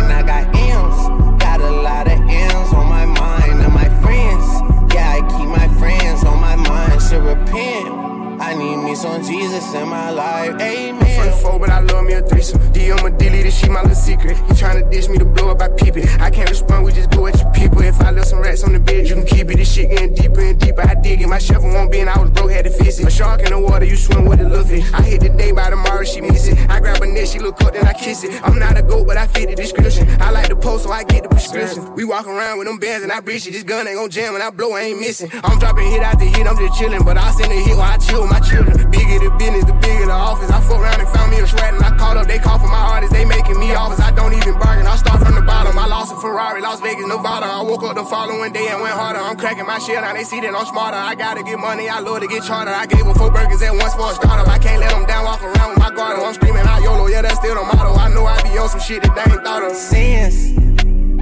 Mind. 7.19 7.39
Repent. 7.39 8.24
I 8.45 8.53
need 8.53 8.77
me 8.77 8.93
some 8.93 9.23
Jesus 9.23 9.73
in 9.73 9.89
my 9.89 10.11
life. 10.11 10.61
Amen. 10.61 11.41
four, 11.41 11.57
but 11.57 11.71
I 11.71 11.79
love 11.79 12.05
me 12.05 12.13
a 12.13 12.21
threesome. 12.21 12.61
DM 12.73 13.03
a 13.03 13.09
deleted, 13.17 13.51
she 13.51 13.67
my 13.69 13.81
little 13.81 13.95
secret. 13.95 14.37
He 14.37 14.53
tryna 14.53 14.91
dish 14.91 15.09
me 15.09 15.17
to 15.17 15.25
blow 15.25 15.49
up, 15.49 15.63
I 15.63 15.69
peep 15.69 15.97
it. 15.97 16.07
I 16.21 16.29
can't 16.29 16.47
respond, 16.47 16.85
we 16.85 16.91
just 16.91 17.09
go 17.09 17.25
at 17.25 17.41
your 17.41 17.51
people. 17.53 17.81
If 17.81 17.99
I 18.01 18.11
left 18.11 18.27
some 18.27 18.39
rats 18.39 18.63
on 18.63 18.73
the 18.73 18.79
bed, 18.79 19.07
you 19.07 19.15
can 19.15 19.25
keep 19.25 19.49
it. 19.49 19.57
This 19.57 19.73
shit 19.73 19.89
getting 19.89 20.13
deeper 20.13 20.41
and 20.41 20.59
deeper. 20.59 20.87
I 20.87 20.93
dig 20.93 21.23
it. 21.23 21.27
My 21.27 21.39
shovel 21.39 21.69
won't 21.73 21.91
be, 21.91 22.01
and 22.01 22.09
I 22.09 22.19
was 22.19 22.29
broke, 22.29 22.51
had 22.51 22.65
to 22.65 22.69
fix 22.69 22.99
it. 22.99 23.07
A 23.07 23.09
shark 23.09 23.41
in 23.41 23.49
the 23.49 23.59
water, 23.59 23.83
you 23.83 23.95
swim 23.95 24.25
with 24.25 24.39
a 24.39 24.63
fish. 24.63 24.93
I 24.93 25.01
hit 25.01 25.21
the 25.21 25.29
day 25.29 25.51
by 25.51 25.71
tomorrow, 25.71 26.03
she 26.03 26.21
miss 26.21 26.47
it. 26.47 26.69
I 26.69 26.79
grab 26.79 26.99
her 26.99 27.07
neck, 27.07 27.25
she 27.25 27.39
look 27.39 27.59
up, 27.63 27.73
then 27.73 27.87
I 27.87 27.93
kiss 27.93 28.23
it. 28.23 28.39
I'm 28.43 28.59
not 28.59 28.77
a 28.77 28.83
goat, 28.83 29.07
but 29.07 29.17
I 29.17 29.25
fit 29.25 29.49
the 29.49 29.55
description. 29.55 30.07
I 30.21 30.29
like 30.29 30.49
the 30.49 30.55
post, 30.55 30.83
so 30.83 30.91
I 30.91 31.03
get 31.03 31.23
the 31.23 31.29
prescription. 31.29 31.95
We 31.95 32.03
walk 32.03 32.27
around 32.27 32.59
with 32.59 32.67
them 32.67 32.77
bands 32.77 33.03
and 33.03 33.11
I 33.11 33.21
breach 33.21 33.47
it. 33.47 33.53
This 33.53 33.63
gun 33.63 33.87
ain't 33.87 33.97
gon' 33.97 34.11
jam 34.11 34.33
when 34.33 34.43
I 34.43 34.51
blow, 34.51 34.73
I 34.73 34.81
ain't 34.81 34.99
missing. 34.99 35.31
I'm 35.43 35.57
dropping 35.57 35.89
hit 35.89 36.03
after 36.03 36.25
hit, 36.25 36.45
I'm 36.45 36.57
just 36.57 36.79
chillin'. 36.79 37.03
But 37.03 37.17
I 37.17 37.31
send 37.31 37.51
a 37.51 37.55
hit 37.55 37.75
while 37.75 37.91
I 37.91 37.97
chill 37.97 38.21
with 38.21 38.34
my 38.35 38.43
children. 38.43 38.75
Bigger 38.91 39.19
the 39.23 39.31
business, 39.39 39.63
the 39.63 39.75
bigger 39.79 40.11
the 40.11 40.17
office. 40.17 40.51
I 40.51 40.59
fuck 40.59 40.79
around 40.83 40.99
and 40.99 41.09
found 41.09 41.31
me 41.31 41.39
a 41.39 41.47
shred 41.47 41.73
and 41.73 41.83
I 41.83 41.95
called 41.95 42.17
up, 42.17 42.27
they 42.27 42.39
call 42.39 42.59
for 42.59 42.67
my 42.67 42.83
artists, 42.93 43.15
they 43.15 43.23
making 43.23 43.59
me 43.59 43.71
offers. 43.73 43.99
I 43.99 44.11
don't 44.11 44.33
even 44.35 44.59
bargain, 44.59 44.87
I 44.87 44.95
start 44.97 45.23
from 45.23 45.35
the 45.35 45.41
bottom. 45.41 45.77
I 45.79 45.87
lost 45.87 46.11
a 46.11 46.17
Ferrari, 46.19 46.61
Las 46.61 46.81
Vegas, 46.81 47.07
Nevada. 47.07 47.47
I 47.47 47.61
woke 47.63 47.83
up 47.83 47.95
the 47.95 48.03
following 48.03 48.51
day 48.51 48.67
and 48.67 48.81
went 48.81 48.93
harder. 48.93 49.19
I'm 49.19 49.37
cracking 49.37 49.65
my 49.65 49.79
shit, 49.79 49.99
now 50.01 50.13
they 50.13 50.23
see 50.23 50.41
that 50.41 50.53
I'm 50.53 50.65
smarter. 50.65 50.97
I 50.97 51.15
gotta 51.15 51.43
get 51.43 51.59
money, 51.59 51.87
I 51.87 51.99
love 51.99 52.19
to 52.21 52.27
get 52.27 52.43
charter. 52.43 52.71
I 52.71 52.85
gave 52.85 53.05
her 53.05 53.15
four 53.15 53.31
burgers 53.31 53.61
at 53.61 53.71
once 53.71 53.95
for 53.95 54.11
a 54.11 54.15
startup. 54.15 54.47
I 54.47 54.59
can't 54.59 54.79
let 54.83 54.91
them 54.91 55.05
down, 55.05 55.23
walk 55.23 55.41
around 55.41 55.69
with 55.71 55.79
my 55.79 55.91
guard. 55.95 56.19
I'm 56.19 56.33
screaming 56.33 56.67
out 56.67 56.81
YOLO, 56.83 57.07
yeah, 57.07 57.21
that's 57.21 57.39
still 57.39 57.55
the 57.55 57.63
motto. 57.63 57.95
I 57.95 58.11
know 58.13 58.25
I 58.25 58.41
be 58.43 58.57
on 58.57 58.67
some 58.67 58.81
shit 58.81 59.01
that 59.03 59.15
they 59.15 59.31
ain't 59.31 59.43
thought 59.43 59.63
of. 59.63 59.75
Sins. 59.75 60.35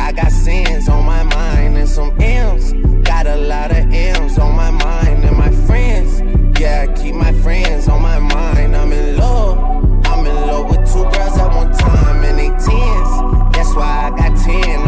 I 0.01 0.11
got 0.11 0.31
sins 0.31 0.89
on 0.89 1.05
my 1.05 1.23
mind 1.23 1.77
and 1.77 1.87
some 1.87 2.11
M's. 2.19 2.73
Got 3.05 3.27
a 3.27 3.37
lot 3.37 3.71
of 3.71 3.85
M's 3.93 4.37
on 4.39 4.55
my 4.55 4.71
mind 4.71 5.23
and 5.23 5.37
my 5.37 5.51
friends. 5.67 6.42
Yeah, 6.63 6.87
I 6.87 6.93
keep 6.93 7.13
my 7.13 7.33
friends 7.41 7.89
on 7.89 8.01
my 8.01 8.19
mind. 8.19 8.73
I'm 8.73 8.89
in 8.93 9.17
love. 9.17 9.57
I'm 10.05 10.25
in 10.25 10.33
love 10.47 10.69
with 10.69 10.89
two 10.89 11.03
girls 11.03 11.37
at 11.37 11.53
one 11.53 11.73
time 11.73 12.23
and 12.23 12.39
they 12.39 12.47
tens. 12.47 13.53
That's 13.53 13.75
why 13.75 14.07
I 14.07 14.09
got 14.15 14.37
10 14.37 14.87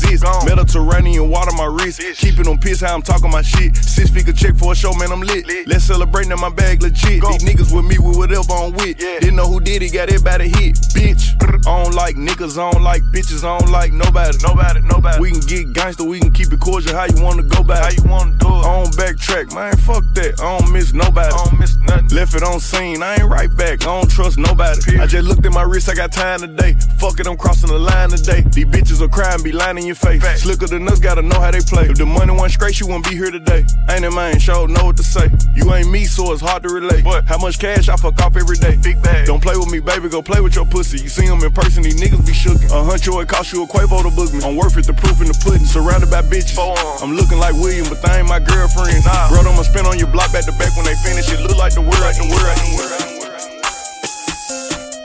exist. 0.03 0.23
Mediterranean 0.45 1.29
water 1.29 1.51
my 1.53 1.65
wrist. 1.65 2.01
Keeping 2.17 2.47
on 2.47 2.59
piss 2.59 2.81
how 2.81 2.95
I'm 2.95 3.01
talking 3.01 3.31
my 3.31 3.41
shit. 3.41 3.75
Six 3.75 4.09
figure 4.09 4.33
check 4.33 4.55
for 4.55 4.73
a 4.73 4.75
show, 4.75 4.93
man, 4.93 5.11
I'm 5.11 5.21
lit. 5.21 5.67
Let's 5.67 5.85
celebrate 5.85 6.27
now 6.27 6.35
my 6.35 6.49
bag 6.49 6.81
legit. 6.81 7.21
These 7.21 7.43
niggas 7.43 7.75
with 7.75 7.85
me 7.85 7.97
with 7.99 8.17
whatever 8.17 8.53
I'm 8.53 8.73
with. 8.73 8.97
Didn't 8.97 9.35
know 9.35 9.47
who 9.47 9.59
did 9.59 9.83
it, 9.83 9.93
got 9.93 10.09
everybody 10.09 10.49
hit. 10.49 10.75
Bitch. 10.93 11.41
I 11.67 11.83
don't 11.83 11.93
like 11.93 12.15
niggas, 12.15 12.57
I 12.57 12.71
don't 12.71 12.83
like 12.83 13.03
bitches, 13.03 13.43
I 13.43 13.59
don't 13.59 13.71
like 13.71 13.93
nobody. 13.93 14.37
Nobody, 14.41 14.81
nobody. 14.81 15.21
We 15.21 15.31
can 15.31 15.41
get 15.41 15.73
gangster, 15.73 16.03
we 16.03 16.19
can 16.19 16.31
keep 16.31 16.51
it 16.51 16.59
cordial. 16.59 16.95
How 16.95 17.05
you 17.05 17.23
wanna 17.23 17.43
go 17.43 17.63
back? 17.63 17.83
How 17.83 17.89
you 17.91 18.09
wanna 18.09 18.35
do 18.37 18.47
it? 18.47 18.65
I 18.65 18.81
don't 18.81 18.93
backtrack, 18.95 19.53
man. 19.53 19.77
Fuck 19.77 20.03
that. 20.15 20.41
I 20.41 20.57
don't 20.57 20.71
miss 20.71 20.93
nobody. 20.93 21.33
I 21.33 21.45
don't 21.45 21.59
miss 21.59 21.77
nothing. 21.77 22.07
Left 22.09 22.33
it 22.33 22.43
on 22.43 22.59
scene, 22.59 23.03
I 23.03 23.15
ain't 23.15 23.29
right 23.29 23.55
back. 23.55 23.81
I 23.83 23.93
don't 23.93 24.09
trust 24.09 24.37
nobody. 24.37 24.99
I 24.99 25.05
just 25.05 25.27
looked 25.27 25.45
at 25.45 25.53
my 25.53 25.61
wrist, 25.61 25.89
I 25.89 25.93
got 25.93 26.11
time 26.11 26.39
today. 26.39 26.73
Fuck 26.97 27.19
it, 27.19 27.27
I'm 27.27 27.37
crossing 27.37 27.69
the 27.69 27.77
line 27.77 28.09
today. 28.09 28.41
These 28.41 28.65
bitches 28.65 29.01
will 29.01 29.09
cry 29.09 29.33
and 29.33 29.43
be 29.43 29.51
lying 29.51 29.77
in 29.77 29.85
your 29.85 29.90
face. 29.93 30.21
Slicker 30.41 30.67
than 30.67 30.87
us, 30.87 30.99
gotta 30.99 31.21
know 31.21 31.39
how 31.39 31.51
they 31.51 31.61
play. 31.61 31.89
If 31.89 31.97
the 31.97 32.05
money 32.05 32.31
wasn't 32.31 32.53
straight, 32.53 32.79
you 32.79 32.87
wouldn't 32.87 33.09
be 33.09 33.15
here 33.15 33.31
today. 33.31 33.65
Ain't 33.89 34.05
it 34.05 34.11
man, 34.11 34.39
sure 34.39 34.67
know 34.67 34.85
what 34.85 34.97
to 34.97 35.03
say. 35.03 35.29
You 35.55 35.71
ain't 35.73 35.89
me, 35.89 36.05
so 36.05 36.31
it's 36.33 36.41
hard 36.41 36.63
to 36.63 36.69
relate. 36.69 37.03
But 37.03 37.25
How 37.25 37.37
much 37.37 37.59
cash 37.59 37.89
I 37.89 37.95
fuck 37.95 38.21
off 38.21 38.35
every 38.35 38.57
day? 38.57 38.77
Big 38.81 39.01
bag. 39.01 39.27
Don't 39.27 39.41
play 39.41 39.57
with 39.57 39.71
me, 39.71 39.79
baby, 39.79 40.09
go 40.09 40.21
play 40.21 40.41
with 40.41 40.55
your 40.55 40.65
pussy. 40.65 40.99
You 41.01 41.09
see 41.09 41.27
them 41.27 41.43
in 41.43 41.51
person, 41.51 41.83
these 41.83 41.99
niggas 41.99 42.25
be 42.25 42.33
shookin'. 42.33 42.71
A 42.71 42.81
huncho, 42.83 43.21
it 43.21 43.27
cost 43.29 43.53
you 43.53 43.63
a 43.63 43.67
Quavo 43.67 44.01
to 44.03 44.11
book 44.15 44.33
me. 44.33 44.41
I'm 44.43 44.55
worth 44.55 44.77
it, 44.77 44.85
the 44.85 44.93
proof 44.93 45.21
in 45.21 45.27
the 45.27 45.37
pudding. 45.43 45.65
Surrounded 45.65 46.09
by 46.09 46.21
bitches. 46.21 46.57
I'm 47.01 47.15
looking 47.15 47.39
like 47.39 47.53
William, 47.53 47.87
but 47.89 48.01
they 48.01 48.19
ain't 48.19 48.27
my 48.27 48.39
girlfriend. 48.39 49.05
Nah. 49.05 49.29
Bro, 49.29 49.51
I'ma 49.51 49.63
spin 49.63 49.85
on 49.85 49.97
your 49.97 50.07
block 50.07 50.31
back 50.31 50.45
to 50.45 50.51
back 50.53 50.75
when 50.75 50.85
they 50.85 50.95
finish. 50.95 51.31
It 51.31 51.41
look 51.41 51.57
like 51.57 51.73
the 51.73 51.81
world, 51.81 51.93
the 51.97 52.27
world, 52.29 52.57
the 52.57 52.69
world. 52.77 53.11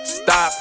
Stop. 0.05 0.53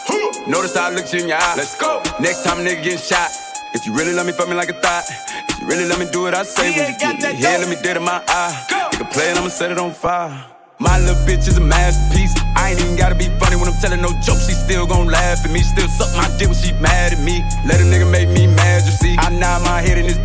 Notice 0.47 0.76
how 0.76 0.88
I 0.88 0.93
looked 0.93 1.13
you 1.13 1.21
in 1.21 1.28
your 1.28 1.38
eye. 1.38 1.55
Let's 1.57 1.76
go. 1.80 2.03
Next 2.19 2.43
time 2.43 2.59
a 2.59 2.63
nigga 2.63 2.84
getting 2.84 2.99
shot. 2.99 3.44
If 3.76 3.86
you 3.86 3.91
really 3.91 4.13
love 4.13 4.26
me, 4.26 4.32
fuck 4.32 4.47
me 4.47 4.55
like 4.55 4.69
a 4.69 4.80
thought. 4.80 5.03
If 5.49 5.59
you 5.59 5.67
really 5.67 5.84
let 5.84 5.99
me 5.99 6.07
do 6.09 6.21
what 6.21 6.34
I 6.34 6.43
say, 6.43 6.71
when 6.71 6.93
you 6.93 6.97
get 6.97 7.19
me 7.19 7.36
here, 7.36 7.59
let 7.59 7.67
me 7.67 7.76
dead 7.84 7.97
in 7.97 8.03
my 8.03 8.23
eye. 8.26 8.55
Nigga 8.95 9.11
play 9.11 9.30
it, 9.30 9.38
I'ma 9.38 9.49
set 9.49 9.69
it 9.69 9.78
on 9.78 9.91
fire. 9.91 10.32
My 10.80 10.97
little 10.97 11.19
bitch 11.28 11.45
is 11.47 11.57
a 11.57 11.61
masterpiece. 11.61 12.34
I 12.55 12.71
ain't 12.71 12.80
even 12.80 12.95
gotta 12.95 13.15
be 13.15 13.28
funny 13.36 13.57
when 13.57 13.67
I'm 13.67 13.76
telling 13.82 14.01
no 14.01 14.15
jokes. 14.23 14.47
She 14.47 14.53
still 14.53 14.88
gon' 14.88 15.07
laugh 15.07 15.43
at 15.43 15.51
me. 15.51 15.59
Still 15.59 15.89
suck 15.89 16.07
my 16.15 16.23
dick 16.39 16.47
when 16.47 16.55
she 16.55 16.71
mad 16.80 17.11
at 17.11 17.19
me. 17.19 17.43
Let 17.67 17.82
a 17.82 17.84
nigga 17.84 18.09
make 18.09 18.30
me 18.30 18.47
mad, 18.47 18.86
you 18.86 18.91
see. 18.91 19.17
I 19.19 19.30
nod 19.30 19.63
my 19.63 19.82
head 19.82 19.97
in 19.97 20.07
this. 20.07 20.24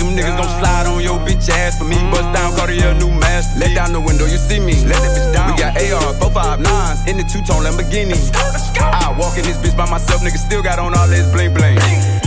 Them 0.00 0.16
niggas 0.16 0.32
gon' 0.40 0.48
slide 0.64 0.86
on 0.88 1.02
your 1.04 1.20
bitch 1.20 1.50
ass 1.52 1.76
for 1.76 1.84
me. 1.84 1.96
Bust 2.08 2.32
down 2.32 2.56
Cartier, 2.56 2.94
new 2.94 3.12
masterpiece. 3.20 3.60
Let 3.60 3.74
down 3.76 3.92
the 3.92 4.00
window, 4.00 4.24
you 4.24 4.40
see 4.40 4.58
me. 4.58 4.72
Let 4.88 4.96
that 4.96 5.12
bitch 5.12 5.32
down. 5.36 5.52
We 5.52 5.60
got 5.60 5.76
AR, 5.76 6.16
459s 6.16 7.06
in 7.06 7.20
the 7.20 7.24
two-tone 7.24 7.68
Lamborghini. 7.68 8.16
I 8.80 9.12
walk 9.20 9.36
in 9.36 9.44
this 9.44 9.58
bitch 9.60 9.76
by 9.76 9.84
myself, 9.90 10.22
nigga 10.22 10.40
still 10.40 10.62
got 10.62 10.78
on 10.78 10.96
all 10.96 11.06
this 11.06 11.30
bling 11.32 11.52
bling. 11.52 11.76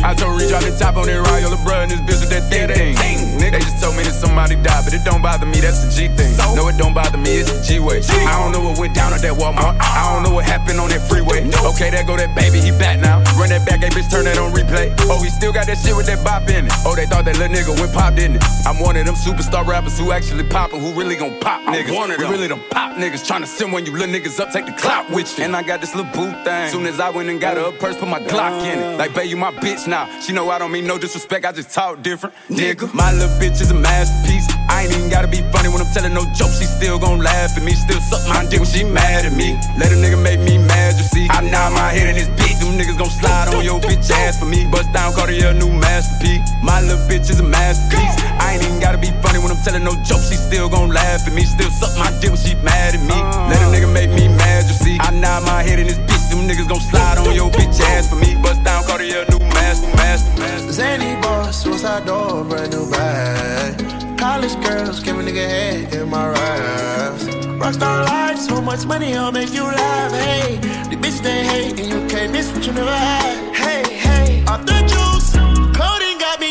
I 0.05 0.13
told 0.13 0.33
Reach 0.43 0.51
out 0.51 0.61
the 0.61 0.75
top 0.75 0.97
on 0.97 1.07
your 1.07 1.23
bruh 1.23 1.87
and 1.87 1.89
this 1.89 2.01
bitch 2.03 2.19
with 2.19 2.29
that 2.35 2.51
thing 2.51 2.67
thing. 2.67 3.39
They 3.39 3.61
just 3.61 3.79
told 3.79 3.95
me 3.95 4.03
that 4.03 4.17
somebody 4.17 4.57
died, 4.57 4.83
but 4.83 4.91
it 4.91 5.05
don't 5.05 5.21
bother 5.21 5.45
me, 5.45 5.61
that's 5.61 5.85
the 5.85 5.89
G 5.93 6.09
thing. 6.11 6.33
No, 6.57 6.67
it 6.67 6.75
don't 6.75 6.93
bother 6.93 7.21
me, 7.21 7.39
it's 7.39 7.53
the 7.53 7.61
G 7.63 7.79
way. 7.79 8.03
I 8.27 8.43
don't 8.43 8.51
know 8.51 8.59
what 8.59 8.81
went 8.81 8.97
down 8.97 9.13
at 9.13 9.21
that 9.21 9.37
Walmart. 9.37 9.77
Uh-uh. 9.77 10.01
I 10.03 10.11
don't 10.11 10.25
know 10.25 10.33
what 10.33 10.43
happened 10.43 10.83
on 10.83 10.89
that 10.89 11.05
freeway. 11.05 11.47
Okay, 11.71 11.93
there 11.93 12.03
go 12.03 12.17
that 12.17 12.35
baby, 12.35 12.59
he 12.59 12.73
back 12.75 12.99
now. 12.99 13.23
Run 13.39 13.53
that 13.53 13.63
back, 13.63 13.85
hey 13.85 13.93
bitch, 13.93 14.09
turn 14.09 14.25
that 14.25 14.41
on 14.41 14.51
replay. 14.51 14.91
Oh, 15.07 15.21
he 15.21 15.29
still 15.29 15.53
got 15.53 15.69
that 15.69 15.77
shit 15.77 15.95
with 15.95 16.09
that 16.09 16.25
bop 16.25 16.49
in 16.49 16.65
it. 16.67 16.73
Oh, 16.83 16.97
they 16.97 17.05
thought 17.05 17.23
that 17.29 17.37
little 17.37 17.53
nigga 17.55 17.62
went 17.71 17.93
pop, 17.93 18.15
didn't 18.15 18.37
it? 18.37 18.43
I'm 18.65 18.79
one 18.79 18.95
of 18.97 19.05
them 19.05 19.15
superstar 19.15 19.65
rappers 19.65 19.97
who 19.97 20.11
actually 20.11 20.43
poppin', 20.43 20.79
who 20.79 20.93
really 20.93 21.15
gon' 21.15 21.39
pop 21.39 21.61
niggas. 21.61 22.17
We 22.17 22.25
really 22.25 22.47
them 22.47 22.61
pop 22.69 22.97
niggas, 22.97 23.27
tryna 23.27 23.45
send 23.45 23.71
when 23.73 23.85
you 23.85 23.91
little 23.91 24.07
niggas 24.07 24.39
up, 24.39 24.51
take 24.51 24.65
the 24.65 24.73
clout 24.73 25.09
with 25.11 25.37
you. 25.37 25.45
And 25.45 25.55
I 25.55 25.63
got 25.63 25.81
this 25.81 25.95
little 25.95 26.11
boot 26.11 26.43
thing. 26.43 26.69
Soon 26.71 26.85
as 26.85 26.99
I 26.99 27.09
went 27.09 27.29
and 27.29 27.39
got 27.39 27.57
her 27.57 27.69
a 27.69 27.71
purse, 27.71 27.97
put 27.97 28.09
my 28.09 28.19
Glock 28.19 28.63
in 28.63 28.79
it. 28.79 28.97
Like, 28.97 29.13
babe, 29.13 29.29
you 29.29 29.37
my 29.37 29.51
bitch 29.51 29.87
now. 29.87 30.07
She 30.19 30.33
know 30.33 30.49
I 30.49 30.59
don't 30.59 30.71
mean 30.71 30.87
no 30.87 30.97
disrespect, 30.97 31.45
I 31.45 31.51
just 31.51 31.71
talk 31.73 32.01
different. 32.01 32.35
Nigga, 32.49 32.93
my 32.93 33.11
little 33.13 33.29
bitch 33.39 33.61
is 33.61 33.71
a 33.71 33.73
masterpiece. 33.73 34.47
I 34.69 34.83
ain't 34.83 34.93
even 34.93 35.09
gotta 35.09 35.27
be 35.27 35.41
funny 35.51 35.69
when 35.69 35.81
I'm 35.81 35.93
telling 35.93 36.13
no 36.13 36.25
jokes. 36.33 36.59
She 36.59 36.65
still 36.65 36.99
gon' 36.99 37.19
laugh 37.19 37.57
at 37.57 37.63
me, 37.63 37.73
still 37.73 37.99
suck 38.01 38.27
my 38.27 38.45
dick 38.49 38.59
when 38.59 38.69
she 38.69 38.83
mad 38.83 39.25
at 39.25 39.33
me. 39.33 39.53
Let 39.77 39.91
a 39.91 39.95
nigga 39.95 40.21
make 40.21 40.39
me 40.39 40.57
mad, 40.57 40.95
you 40.97 41.03
see. 41.03 41.27
I 41.29 41.41
nod 41.41 41.73
my 41.73 41.89
head 41.89 42.09
in 42.09 42.15
this 42.15 42.27
bitch. 42.29 42.53
Them 42.63 42.79
niggas 42.79 42.97
gon' 42.97 43.09
slide 43.09 43.53
on 43.53 43.63
your 43.63 43.79
bitch 43.79 44.09
ass 44.09 44.39
for 44.39 44.45
me. 44.45 44.65
Bust 44.71 44.91
down 44.93 45.13
Cartier, 45.13 45.53
new 45.53 45.69
masterpiece. 45.69 46.41
My 46.63 46.81
little 46.81 46.97
bitch 47.07 47.29
is 47.29 47.39
a 47.39 47.43
masterpiece. 47.53 48.17
I 48.41 48.57
ain't 48.57 48.63
even 48.65 48.79
gotta 48.81 48.97
be 48.97 49.13
funny 49.21 49.39
when 49.39 49.53
I'm 49.53 49.61
telling 49.61 49.85
no 49.85 49.93
jokes. 50.01 50.29
She 50.29 50.35
still 50.35 50.67
gon' 50.67 50.89
laugh 50.89 51.27
at 51.27 51.33
me, 51.33 51.45
still 51.45 51.69
suck 51.69 51.93
my 51.97 52.09
dick 52.19 52.33
when 52.33 52.41
she 52.41 52.55
mad 52.65 52.97
at 52.97 53.03
me. 53.05 53.17
Let 53.49 53.61
a 53.61 53.69
nigga 53.69 53.89
make 53.93 54.09
me 54.09 54.27
mad, 54.27 54.65
you 54.65 54.75
see. 54.75 54.97
I 54.99 55.11
nod 55.13 55.45
my 55.45 55.61
head 55.61 55.79
in 55.79 55.87
this 55.87 56.01
bitch. 56.09 56.25
Them 56.29 56.49
niggas 56.49 56.67
gon' 56.67 56.81
slide 56.81 57.17
on 57.21 57.33
your 57.35 57.51
bitch 57.51 57.79
ass 57.93 58.09
for 58.09 58.17
me. 58.17 58.35
Bust 58.41 58.63
down 58.63 58.83
Cartier, 58.83 59.25
new 59.29 59.39
master, 59.53 59.87
master, 60.01 60.33
master. 60.41 60.71
Zany 60.73 61.21
boss, 61.21 61.63
suicide 61.63 62.05
door, 62.05 62.43
brand 62.43 62.73
new 62.73 62.89
bag. 62.89 64.17
College 64.17 64.55
girls, 64.65 64.99
give 65.03 65.19
a 65.19 65.23
nigga 65.23 65.47
head 65.47 65.93
in 65.93 66.09
my 66.09 66.27
raps. 66.27 67.25
Rockstar 67.61 68.05
life, 68.05 68.39
so 68.39 68.61
much 68.61 68.85
money, 68.85 69.15
I'll 69.15 69.31
make 69.31 69.53
you 69.53 69.63
laugh. 69.63 70.11
Hey, 70.11 70.57
the 70.89 70.95
bitch 70.95 71.21
they 71.21 71.43
hate, 71.43 71.79
and 71.79 71.89
you 71.91 71.99
can't 72.07 72.31
miss 72.31 72.51
what 72.51 72.65
you 72.65 72.73
never 72.73 72.91
had. 72.91 73.55
Hey, 73.55 73.83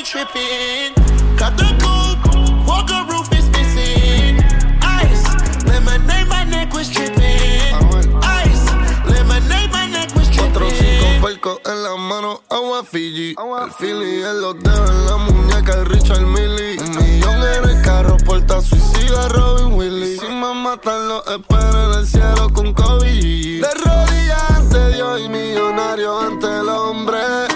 me 0.02 0.08
tripping. 0.08 0.94
Got 1.36 1.56
the 1.56 1.68
coupe, 1.82 2.66
walker 2.66 3.04
roof 3.10 3.28
is 3.32 3.48
missing. 3.50 4.38
Ice, 4.82 5.24
lemonade, 5.64 6.28
my 6.28 6.44
neck 6.44 6.72
was 6.72 6.88
tripping. 6.88 7.74
Ice, 8.22 8.64
lemonade, 9.06 9.70
my 9.70 9.86
neck 9.90 10.14
was 10.14 10.28
Cuatro, 10.30 10.68
cinco 10.70 10.70
tripping. 10.70 11.22
percos 11.22 11.58
en 11.66 11.82
la 11.82 11.96
mano, 11.96 12.42
agua 12.50 12.84
Fiji. 12.84 13.34
El 13.38 13.70
Philly 13.72 14.22
en 14.22 14.40
los 14.40 14.58
dedos 14.62 14.90
en 14.90 15.06
la 15.06 15.16
muñeca 15.18 15.76
de 15.76 15.84
Richard 15.84 16.26
Millie. 16.26 16.78
Un 16.80 16.96
millón 16.96 17.42
en 17.42 17.70
el 17.70 17.82
carro, 17.82 18.16
porta 18.24 18.60
suicida 18.60 19.28
Robin 19.28 19.72
Willy. 19.74 20.16
Si 20.18 20.26
me 20.26 20.54
matan, 20.54 21.08
lo 21.08 21.24
espero 21.26 21.92
en 21.92 21.98
el 22.00 22.06
cielo 22.06 22.50
con 22.52 22.72
Kobe. 22.74 23.06
De 23.12 23.74
rodillas 23.84 24.50
ante 24.50 24.94
Dios 24.94 25.20
y 25.20 25.28
millonario 25.28 26.20
ante 26.20 26.46
el 26.46 26.68
hombre. 26.68 27.51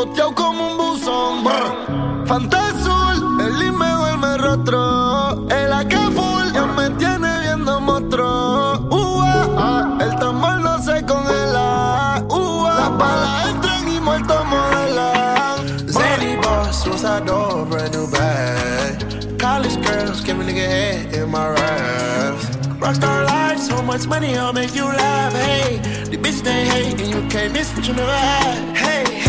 Sigo 0.00 0.06
posteado 0.06 0.34
como 0.34 0.70
un 0.70 0.76
buzón. 0.76 1.44
Brr. 1.44 2.26
Fantasul, 2.26 3.40
el 3.40 3.62
I 3.62 3.70
me 3.70 3.90
duerme 3.90 4.38
rostro. 4.38 5.48
El 5.48 5.72
AK 5.72 5.94
full 6.14 6.52
ya 6.52 6.66
me 6.66 6.90
tiene 6.90 7.40
viendo 7.40 7.80
monstruo. 7.80 8.88
Ua, 8.90 9.98
el 10.00 10.16
tambor 10.16 10.60
no 10.60 10.78
se 10.82 11.04
congela. 11.04 12.24
Ua, 12.28 12.74
las 12.74 12.98
balas 12.98 13.48
entran 13.48 13.88
y 13.88 14.00
muertos 14.00 14.44
modelan. 14.46 15.88
Zany 15.88 16.36
boss, 16.36 16.82
suicide 16.82 17.24
door, 17.26 17.66
brand 17.66 17.94
new 17.94 18.06
bag. 18.10 19.38
College 19.38 19.76
girls, 19.82 20.22
give 20.22 20.38
a 20.40 20.44
nigga 20.44 20.66
head 20.66 21.14
in 21.14 21.30
my 21.30 21.48
raps. 21.48 22.46
Rockstar 22.78 23.26
life, 23.26 23.58
so 23.58 23.82
much 23.82 24.06
money, 24.06 24.36
I'll 24.36 24.52
make 24.52 24.74
you 24.74 24.84
laugh. 24.84 25.34
Hey, 25.34 25.78
the 26.10 26.16
bitch 26.16 26.42
they 26.42 26.64
hate, 26.66 27.00
and 27.00 27.10
you 27.10 27.28
can't 27.28 27.52
miss 27.52 27.74
what 27.74 27.86
you 27.86 27.94
never 27.94 28.12
had. 28.12 28.76
Hey, 28.76 29.19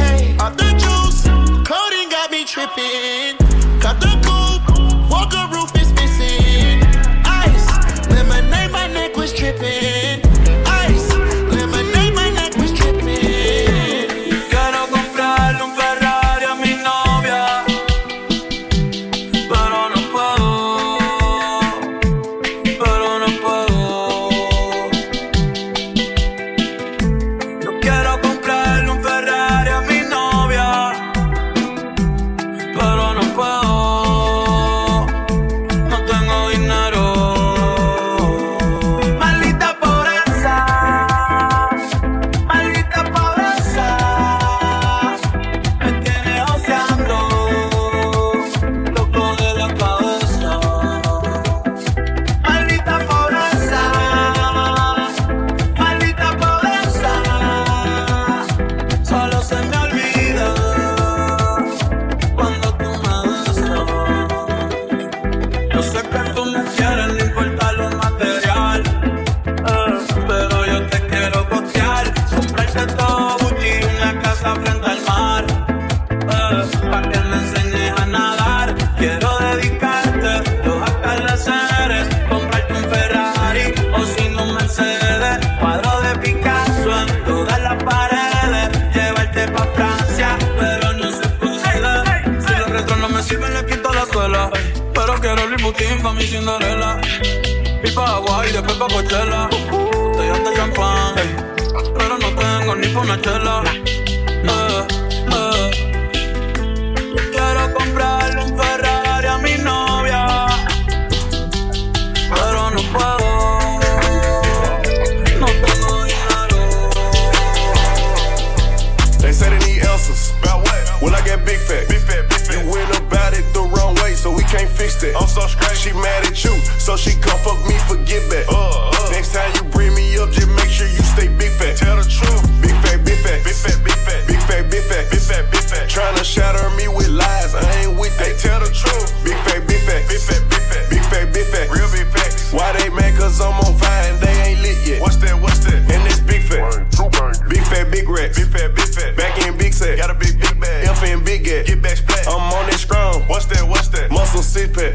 tripping. 2.68 3.41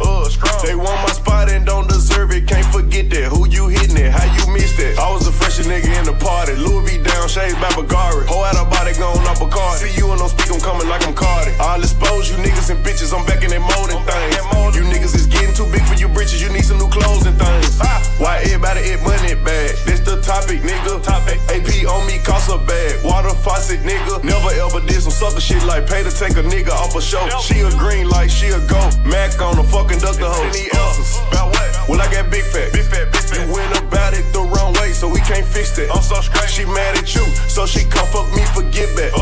Uh, 0.02 0.28
strong. 0.28 0.58
They 0.66 0.74
want 0.74 0.98
my 1.06 1.14
spot 1.14 1.48
and 1.48 1.64
don't 1.64 1.88
deserve 1.88 2.32
it. 2.32 2.48
Can't 2.48 2.66
forget 2.66 3.08
that. 3.10 3.30
Who 3.30 3.46
you 3.48 3.68
hitting 3.68 3.96
it? 3.96 4.10
How 4.10 4.26
you 4.26 4.52
missed 4.52 4.78
it? 4.78 4.98
I 4.98 5.10
was 5.12 5.26
a 5.26 5.32
fresher 5.32 5.62
nigga 5.62 5.86
in 5.98 6.04
the 6.04 6.16
party. 6.18 6.54
Louis 6.56 6.98
V 6.98 7.02
down, 7.02 7.28
shades 7.28 7.54
by 7.62 7.70
Bagari. 7.78 8.26
Whole 8.26 8.42
out 8.42 8.58
of 8.58 8.68
body 8.70 8.92
gone 8.98 9.22
up 9.30 9.40
a 9.40 9.48
card. 9.48 9.78
See 9.78 9.94
you 9.94 10.10
and 10.10 10.18
don't 10.18 10.30
speak, 10.30 10.50
I'm 10.50 10.60
coming 10.60 10.88
like 10.88 11.06
I'm 11.06 11.14
Cardi. 11.14 11.52
I'll 11.60 11.80
expose 11.80 12.30
you 12.30 12.36
niggas 12.42 12.70
and 12.70 12.82
bitches. 12.84 13.14
I'm 13.14 13.24
back 13.26 13.44
in 13.44 13.50
that 13.50 13.62
molding 13.62 14.02
things. 14.02 14.56
You 14.76 14.82
niggas 14.82 15.14
is 15.14 15.26
getting 15.26 15.54
too 15.54 15.64
big 15.72 15.80
for 15.88 15.94
you 15.94 16.08
britches. 16.08 16.42
You 16.42 16.52
need 16.52 16.64
some 16.64 16.76
new 16.76 16.88
clothes 16.90 17.24
and 17.24 17.38
things. 17.38 17.80
Why 18.20 18.44
everybody 18.44 18.80
it 18.92 19.00
money 19.00 19.32
bag? 19.40 19.72
This 19.88 20.00
the 20.00 20.20
topic, 20.20 20.60
nigga. 20.60 21.00
Topic. 21.02 21.40
AP 21.48 21.88
on 21.88 22.06
me 22.06 22.18
cost 22.20 22.52
a 22.52 22.58
bag. 22.58 23.04
Water 23.04 23.32
faucet, 23.32 23.80
nigga. 23.80 24.24
Never 24.24 24.52
ever 24.52 24.84
did 24.84 25.00
some 25.00 25.12
sucker 25.12 25.40
shit 25.40 25.64
like 25.64 25.86
pay 25.86 26.02
to 26.02 26.10
take 26.10 26.36
a 26.36 26.44
nigga 26.44 26.72
off 26.72 26.96
a 26.96 27.00
show. 27.00 27.24
She 27.40 27.60
a 27.60 27.70
green 27.76 28.08
like 28.08 28.28
she 28.28 28.48
a 28.48 28.60
go. 28.68 28.80
Mac 29.04 29.40
on 29.40 29.58
a 29.58 29.64
fucking 29.76 30.00
duck 30.00 30.16
the 30.16 30.24
hoe. 30.24 30.48
Any 30.48 30.72
answers? 30.72 31.20
About 31.28 31.52
what? 31.52 31.68
Well, 31.88 32.00
I 32.00 32.08
got 32.08 32.32
big 32.32 32.48
fat. 32.48 32.72
Big 32.72 32.88
fat, 32.88 33.12
big 33.12 33.20
fat. 33.20 33.44
You 33.44 33.52
went 33.52 33.68
about 33.76 34.16
it 34.16 34.24
the 34.32 34.40
wrong 34.40 34.72
way, 34.80 34.96
so 34.96 35.04
we 35.08 35.20
can't 35.28 35.44
fix 35.44 35.76
that. 35.76 35.92
I'm 35.92 36.00
so 36.00 36.16
straight. 36.24 36.48
She 36.48 36.64
mad 36.64 36.96
at 36.96 37.12
you, 37.12 37.24
so 37.52 37.68
she 37.68 37.84
come 37.84 38.08
fuck 38.08 38.32
me 38.32 38.42
for 38.56 38.64
get 38.72 38.88
back. 38.96 39.12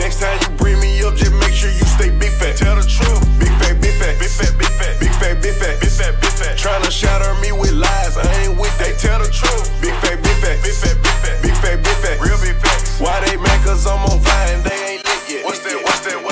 Next 0.00 0.24
time 0.24 0.40
you 0.40 0.48
bring 0.56 0.80
me 0.80 1.04
up, 1.04 1.14
just 1.20 1.36
make 1.36 1.52
sure 1.52 1.68
you 1.68 1.84
stay 1.84 2.08
big 2.08 2.32
fat. 2.40 2.56
Tell 2.56 2.74
the 2.80 2.86
truth. 2.86 3.20
Big 3.36 3.52
fat, 3.60 3.76
big 3.84 3.92
fat. 4.00 4.16
Big 4.16 4.32
fat, 4.32 4.52
big 4.56 4.72
fat. 4.80 4.94
Big 4.96 5.12
fat, 5.20 5.34
big 5.44 5.54
fat. 5.60 5.76
Big 5.80 5.92
fat, 5.92 6.12
big 6.16 6.32
fat. 6.32 6.56
Tryna 6.56 6.90
shatter 6.90 7.36
me 7.44 7.52
with 7.52 7.76
lies, 7.76 8.16
I 8.16 8.24
ain't 8.48 8.56
with 8.56 8.72
that. 8.80 8.96
Tell 8.96 9.20
the 9.20 9.28
truth. 9.28 9.68
Big 9.84 9.92
fat, 10.00 10.16
big 10.24 10.36
fat. 10.40 10.56
Big 10.64 10.72
fat, 10.72 10.96
big 11.04 11.16
fat. 11.20 11.36
Big 11.44 11.56
fat, 11.60 11.76
big 11.84 11.98
fat. 12.00 12.16
Real 12.24 12.40
big 12.40 12.56
facts. 12.56 12.98
Why 12.98 13.20
they 13.28 13.36
mad? 13.36 13.60
Cause 13.62 13.86
I'm 13.86 14.00
on 14.08 14.18
fire 14.24 14.56
and 14.56 14.64
they 14.64 14.96
ain't 14.96 15.04
lit 15.04 15.22
yet. 15.28 15.44
What's 15.44 15.60
that? 15.60 15.76
What's 15.84 16.00
that? 16.08 16.16
What's 16.24 16.29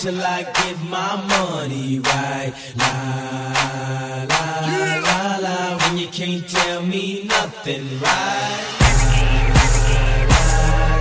till 0.00 0.22
I 0.22 0.44
get 0.44 0.80
my 0.88 1.16
money 1.28 1.98
right. 1.98 2.54
La 2.74 2.90
la 4.32 4.44
la 5.06 5.36
la. 5.44 5.76
When 5.76 5.98
you 5.98 6.08
can't 6.08 6.48
tell 6.48 6.80
me 6.80 7.24
nothing 7.24 7.84
right. 8.00 8.64
La 10.32 10.44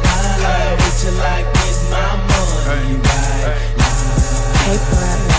la 0.06 0.20
la. 0.43 0.56
Wait 0.80 0.95
till 1.00 1.22
I 1.22 1.39
get 1.56 1.78
my 1.95 2.12
money 2.30 2.95
right. 3.08 3.56
la 3.80 3.91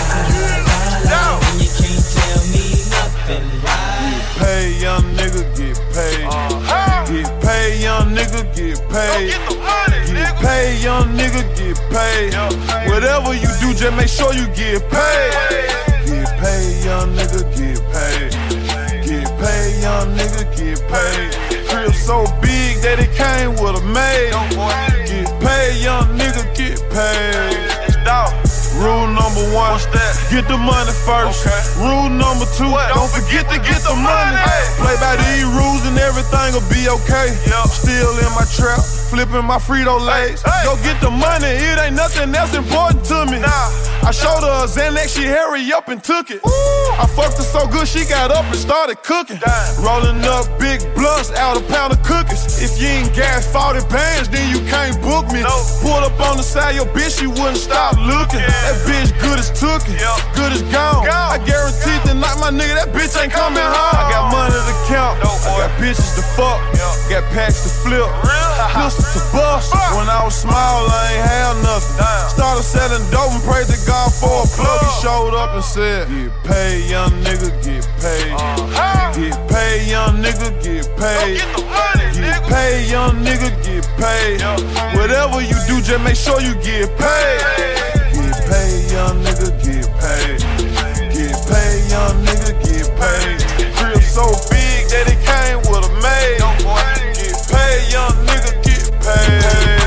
La 0.09 0.49
la 0.69 0.81
la. 1.11 1.21
When 1.43 1.55
you 1.61 1.69
can't 1.79 2.05
tell 2.17 2.41
me 2.55 2.65
nothing 2.97 3.47
right. 3.61 4.21
Pay, 4.39 4.63
young 4.81 5.05
nigga, 5.13 5.43
get 5.55 5.77
paid. 5.93 6.25
Uh 6.25 6.50
young 7.69 8.15
nigga, 8.15 8.41
get 8.55 8.79
paid. 8.89 9.29
Get, 9.29 9.41
money, 9.57 9.99
get 10.07 10.17
nigga. 10.17 10.41
paid, 10.41 10.83
young 10.83 11.07
nigga, 11.17 11.43
get 11.57 11.77
paid. 11.93 12.33
Whatever 12.89 13.33
you 13.33 13.51
do, 13.61 13.73
just 13.73 13.95
make 13.95 14.07
sure 14.07 14.33
you 14.33 14.47
get 14.55 14.81
paid. 14.89 15.31
Get 16.05 16.29
paid, 16.41 16.85
young 16.85 17.13
nigga, 17.15 17.41
get 17.55 17.79
paid. 17.93 18.31
Get 19.05 19.29
paid, 19.39 19.81
young 19.81 20.09
nigga, 20.17 20.43
get 20.57 20.79
paid. 20.89 21.29
Crib 21.69 21.93
so 21.93 22.25
big 22.41 22.81
that 22.81 22.97
it 22.99 23.11
came 23.13 23.51
with 23.61 23.81
a 23.81 23.85
maid. 23.85 24.31
Get 25.07 25.29
paid, 25.41 25.83
young 25.83 26.07
nigga, 26.17 26.43
get 26.55 26.79
paid. 26.89 27.61
Rule 28.81 29.05
number 29.13 29.45
one, 29.53 29.77
get 30.33 30.47
the 30.49 30.57
money 30.57 30.91
first. 31.05 31.45
Rule 31.77 32.09
number 32.09 32.49
two, 32.57 32.73
don't 32.97 33.11
forget 33.13 33.45
to 33.53 33.61
get 33.61 33.81
the 33.85 33.93
money. 33.93 34.41
Play 34.81 34.97
by 34.97 35.15
these 35.21 35.45
rules 35.45 35.85
and 35.85 35.97
everything 36.01 36.57
will 36.57 36.65
be 36.65 36.89
okay. 36.89 37.29
Still 37.69 38.17
in 38.17 38.31
my 38.33 38.45
trap, 38.49 38.81
flipping 38.81 39.45
my 39.45 39.57
Frito 39.61 40.01
Lays. 40.01 40.41
Go 40.65 40.75
get 40.81 40.99
the 40.99 41.11
money, 41.11 41.45
it 41.45 41.77
ain't 41.77 41.95
nothing 41.95 42.33
else 42.33 42.55
important 42.55 43.05
to 43.05 43.25
me. 43.29 43.37
I 43.45 44.09
showed 44.09 44.41
her 44.41 44.65
a 44.65 44.67
Xanax, 44.67 45.15
she 45.15 45.25
hurry 45.25 45.71
up 45.71 45.87
and 45.89 46.03
took 46.03 46.31
it. 46.31 46.41
I 46.99 47.05
fucked 47.07 47.37
her 47.37 47.47
so 47.47 47.67
good, 47.67 47.87
she 47.87 48.05
got 48.05 48.31
up 48.31 48.45
and 48.45 48.55
started 48.55 49.03
cooking. 49.03 49.39
Rolling 49.79 50.23
up 50.25 50.47
big 50.59 50.81
blunts 50.95 51.31
out 51.31 51.57
a 51.57 51.63
pound 51.71 51.93
of 51.93 52.01
cookies. 52.03 52.61
If 52.61 52.81
you 52.81 52.87
ain't 52.87 53.13
gas 53.13 53.47
40 53.51 53.87
bands, 53.87 54.29
then 54.29 54.49
you 54.51 54.59
can't 54.69 54.99
book 55.01 55.31
me. 55.31 55.41
Pull 55.81 56.01
up 56.03 56.19
on 56.19 56.37
the 56.37 56.43
side, 56.43 56.75
your 56.75 56.85
bitch, 56.91 57.19
she 57.19 57.27
wouldn't 57.27 57.57
stop 57.57 57.97
looking. 57.97 58.43
That 58.43 58.77
bitch 58.85 59.09
good 59.21 59.39
as 59.39 59.49
tookin', 59.53 59.97
good 60.35 60.51
as 60.51 60.61
gone. 60.73 61.07
I 61.07 61.39
guarantee 61.45 61.97
tonight, 62.07 62.37
my 62.39 62.51
nigga, 62.51 62.75
that 62.75 62.89
bitch 62.93 63.15
ain't 63.17 63.33
coming 63.33 63.63
home. 63.63 63.95
I 63.97 64.03
got 64.11 64.31
money 64.31 64.53
to 64.53 64.75
count, 64.91 65.19
I 65.21 65.67
got 65.67 65.71
bitches 65.79 66.15
to 66.19 66.23
fuck, 66.35 66.59
got 67.09 67.23
packs 67.33 67.63
to 67.63 67.69
flip, 67.69 68.05
pistol 68.77 69.05
to 69.15 69.21
bust. 69.31 69.73
When 69.95 70.07
I 70.09 70.21
was 70.23 70.35
small, 70.35 70.85
I 70.87 71.17
ain't 71.17 71.25
have 71.25 71.57
nothing. 71.63 71.97
Started 72.29 72.63
selling 72.63 73.03
dope 73.11 73.31
and 73.33 73.43
prayed 73.43 73.67
to 73.67 73.79
God 73.87 74.13
for 74.13 74.43
a 74.43 74.47
plug. 74.55 74.79
He 74.81 74.89
showed 75.01 75.33
up 75.35 75.55
and 75.55 75.63
said, 75.63 76.07
Get 76.07 76.31
paid, 76.43 76.80
young 76.89 77.11
nigga, 77.23 77.49
get 77.63 77.85
paid. 77.99 78.31
Get 79.15 79.37
paid, 79.49 79.89
young 79.89 80.21
nigga, 80.21 80.49
get 80.63 80.87
paid. 80.97 81.37
Get 82.15 82.43
paid, 82.49 82.89
young 82.89 83.23
nigga, 83.23 83.49
get 83.63 83.85
paid. 83.97 84.41
Whatever 84.97 85.41
you 85.41 85.57
do, 85.67 85.81
just 85.81 86.01
make 86.03 86.15
sure 86.15 86.39
you 86.41 86.53
get 86.55 86.89
paid. 86.97 87.39
Get 88.13 88.37
paid, 88.47 88.91
young 88.91 89.23
nigga, 89.23 89.49
get 89.63 89.87
paid. 89.99 90.39
Get 91.11 91.35
paid, 91.49 91.91
young 91.91 92.17
nigga, 92.25 92.51
get 92.63 92.87
paid. 92.99 93.37
Crib 93.75 94.01
so 94.01 94.25
big 94.49 94.87
that 94.89 95.07
it 95.11 95.19
came 95.25 95.59
with 95.69 95.85
a 95.85 95.93
maid. 96.01 96.39
Get 97.17 97.35
paid, 97.51 97.91
young 97.91 98.15
nigga, 98.25 98.51
get 98.63 98.91
paid. 99.01 99.80